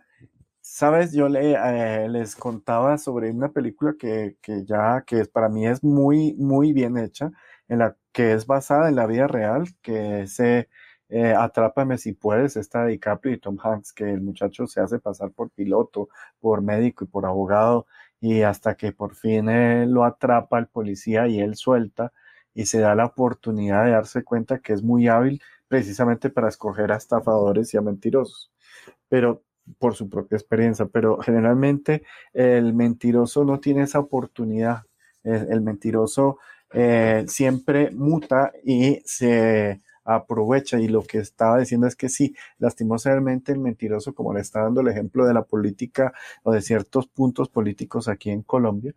[0.61, 5.83] sabes, yo eh, les contaba sobre una película que, que ya, que para mí es
[5.85, 7.31] muy, muy bien hecha,
[7.69, 10.69] en la que es basada en la vida real, que se
[11.11, 15.31] eh, Atrápame si puedes, está DiCaprio y Tom Hanks, que el muchacho se hace pasar
[15.33, 17.87] por piloto, por médico y por abogado,
[18.21, 19.47] y hasta que por fin
[19.93, 22.13] lo atrapa el policía y él suelta
[22.55, 26.93] y se da la oportunidad de darse cuenta que es muy hábil precisamente para escoger
[26.93, 28.51] a estafadores y a mentirosos.
[29.09, 29.45] Pero
[29.79, 32.03] por su propia experiencia, pero generalmente
[32.33, 34.85] el mentiroso no tiene esa oportunidad.
[35.25, 36.39] El, mentiroso
[36.73, 40.81] eh, siempre muta y se aprovecha.
[40.81, 44.81] Y lo que estaba diciendo es que sí, lastimosamente el mentiroso, como le está dando
[44.81, 48.95] el ejemplo de la política o de ciertos puntos políticos aquí en Colombia,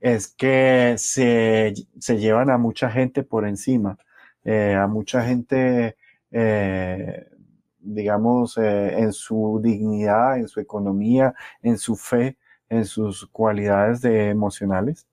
[0.00, 1.74] es que se,
[2.16, 3.98] llevan a mucha gente por encima,
[4.44, 5.96] eh, a mucha gente,
[6.30, 7.28] eh,
[7.80, 12.38] digamos, eh, en su dignidad, en su economía, en su fe,
[12.68, 15.06] en sus cualidades de emocionales.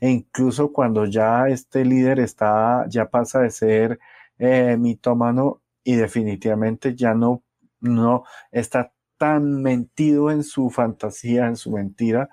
[0.00, 3.98] E incluso cuando ya este líder está, ya pasa de ser
[4.38, 7.42] eh, mitómano y definitivamente ya no,
[7.80, 12.30] no está tan mentido en su fantasía, en su mentira,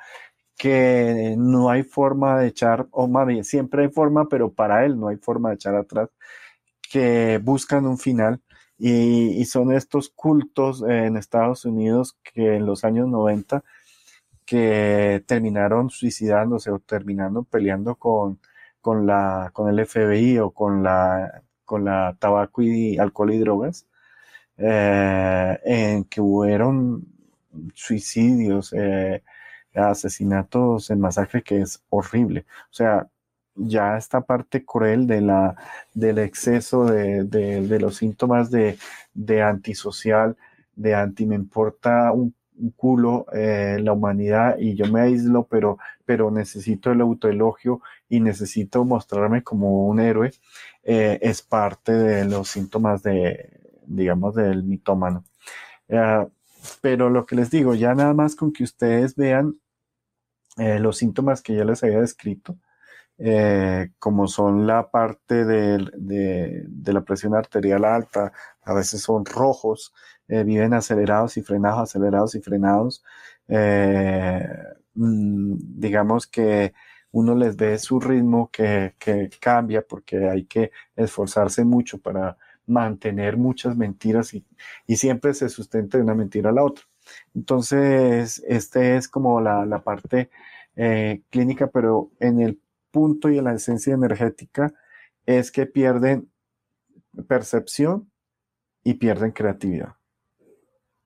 [0.57, 4.99] que no hay forma de echar, o más bien, siempre hay forma, pero para él
[4.99, 6.09] no hay forma de echar atrás,
[6.91, 8.41] que buscan un final.
[8.77, 13.63] Y, son estos cultos en Estados Unidos que en los años 90
[14.45, 18.39] que terminaron suicidándose o terminando peleando con,
[18.81, 23.87] con, la, con el FBI o con la con la tabaco y alcohol y drogas,
[24.57, 27.05] eh, en que hubieron
[27.73, 29.23] suicidios, eh,
[29.73, 32.45] asesinatos en masacre que es horrible.
[32.71, 33.07] O sea,
[33.55, 35.55] ya esta parte cruel de la,
[35.93, 38.77] del exceso de, de, los síntomas de,
[39.13, 40.35] de, antisocial,
[40.75, 42.35] de anti me importa un,
[42.69, 48.85] culo eh, la humanidad y yo me aíslo, pero, pero necesito el autoelogio y necesito
[48.85, 50.31] mostrarme como un héroe.
[50.83, 55.23] Eh, es parte de los síntomas de, digamos, del mitómano.
[55.87, 56.27] Eh,
[56.81, 59.55] pero lo que les digo, ya nada más con que ustedes vean
[60.57, 62.57] eh, los síntomas que ya les había descrito,
[63.99, 68.33] como son la parte de, la presión arterial alta,
[68.63, 69.93] a veces son rojos,
[70.45, 73.03] viven acelerados y frenados, acelerados y frenados.
[74.95, 76.73] Mm, digamos que
[77.11, 78.95] uno les ve su ritmo que,
[79.39, 84.45] cambia porque hay que esforzarse mucho para mantener muchas mentiras y,
[84.95, 86.85] siempre se sustenta de una mentira a la otra.
[87.35, 90.29] Entonces, este es como la, parte
[90.75, 92.61] eh, clínica, pero en el
[92.91, 94.73] punto y en la esencia energética
[95.25, 96.29] es que pierden
[97.27, 98.11] percepción
[98.83, 99.95] y pierden creatividad.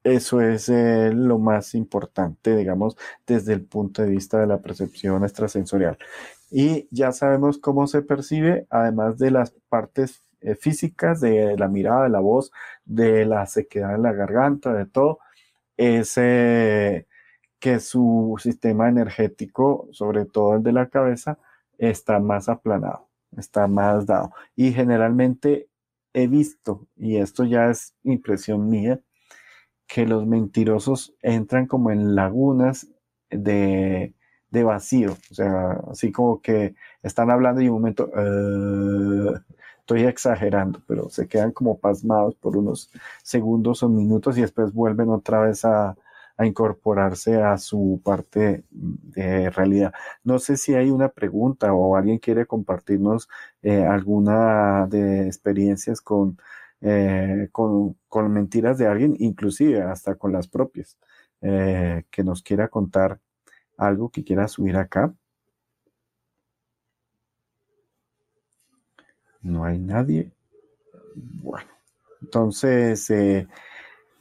[0.06, 2.95] Eso es eh, lo más importante, digamos,
[3.26, 5.97] desde el punto de vista de la percepción extrasensorial.
[6.51, 12.03] Y ya sabemos cómo se percibe, además de las partes eh, físicas, de la mirada,
[12.03, 12.51] de la voz,
[12.86, 15.20] de la sequedad en la garganta, de todo,
[15.76, 16.14] es
[17.60, 21.39] que su sistema energético, sobre todo el de la cabeza,
[21.80, 24.34] está más aplanado, está más dado.
[24.56, 25.68] Y generalmente
[26.14, 29.00] he visto, y esto ya es impresión mía,
[29.87, 32.87] que los mentirosos entran como en lagunas
[33.29, 34.13] de,
[34.51, 39.33] vacío, o sea, así como que están hablando y un momento, eh,
[39.79, 42.89] estoy exagerando, pero se quedan como pasmados por unos
[43.21, 45.95] segundos o minutos y después vuelven otra vez a,
[46.37, 49.93] incorporarse a su parte de realidad.
[50.24, 53.29] No sé si hay una pregunta o alguien quiere compartirnos
[53.62, 56.37] eh, alguna de experiencias con
[56.87, 57.97] eh, con,
[58.32, 60.99] mentiras de alguien, inclusive hasta con las propias,
[61.41, 63.20] eh, que nos quiera contar
[63.75, 65.12] algo que quiera subir acá.
[69.41, 70.32] No hay nadie.
[71.16, 71.67] Bueno,
[72.21, 73.47] entonces, eh,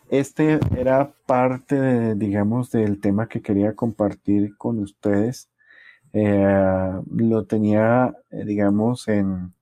[0.08, 5.50] este era parte, digamos, del tema que quería compartir con ustedes.
[6.14, 9.52] lo tenía, digamos, en,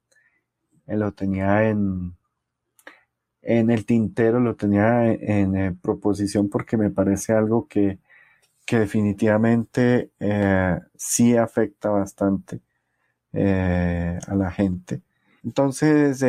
[0.87, 2.15] lo tenía en,
[3.43, 7.99] en el tintero, lo tenía en, eh, proposición porque me parece algo que,
[8.71, 12.61] definitivamente eh, sí afecta bastante
[13.35, 15.03] eh, a la gente.
[15.45, 16.25] Entonces,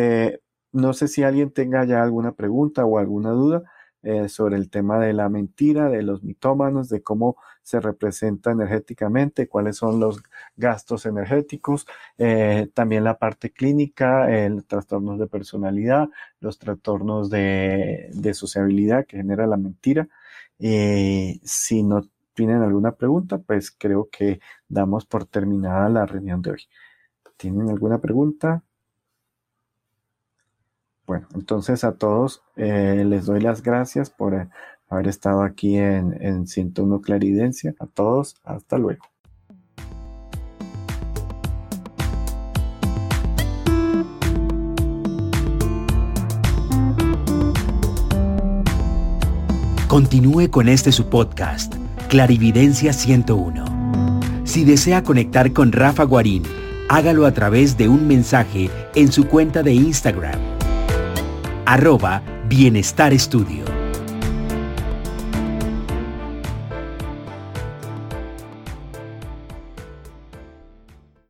[0.74, 3.64] no sé si alguien tenga ya alguna pregunta o alguna duda,
[4.28, 9.78] sobre el tema de la mentira, de los mitómanos, de cómo se representa energéticamente, cuáles
[9.78, 10.22] son los
[10.58, 11.88] gastos energéticos,
[12.18, 16.10] eh, también la parte clínica, el trastornos de personalidad,
[16.40, 20.08] los trastornos de, sociabilidad que genera la mentira.
[20.60, 26.52] Eh, si no tienen alguna pregunta, pues creo que damos por terminada la reunión de
[26.52, 26.68] hoy.
[27.38, 28.64] ¿Tienen alguna pregunta?
[31.06, 34.50] Bueno, entonces a todos eh, les doy las gracias por
[34.94, 37.74] haber estado aquí en, en 101 Claridencia.
[37.80, 39.06] A todos, hasta luego.
[49.88, 51.76] Continúe con este su podcast,
[52.10, 54.22] Clarividencia 101.
[54.44, 56.44] Si desea conectar con Rafa Guarín,
[56.90, 60.40] hágalo a través de un mensaje en su cuenta de Instagram
[61.66, 63.83] arroba Bienestar Estudio.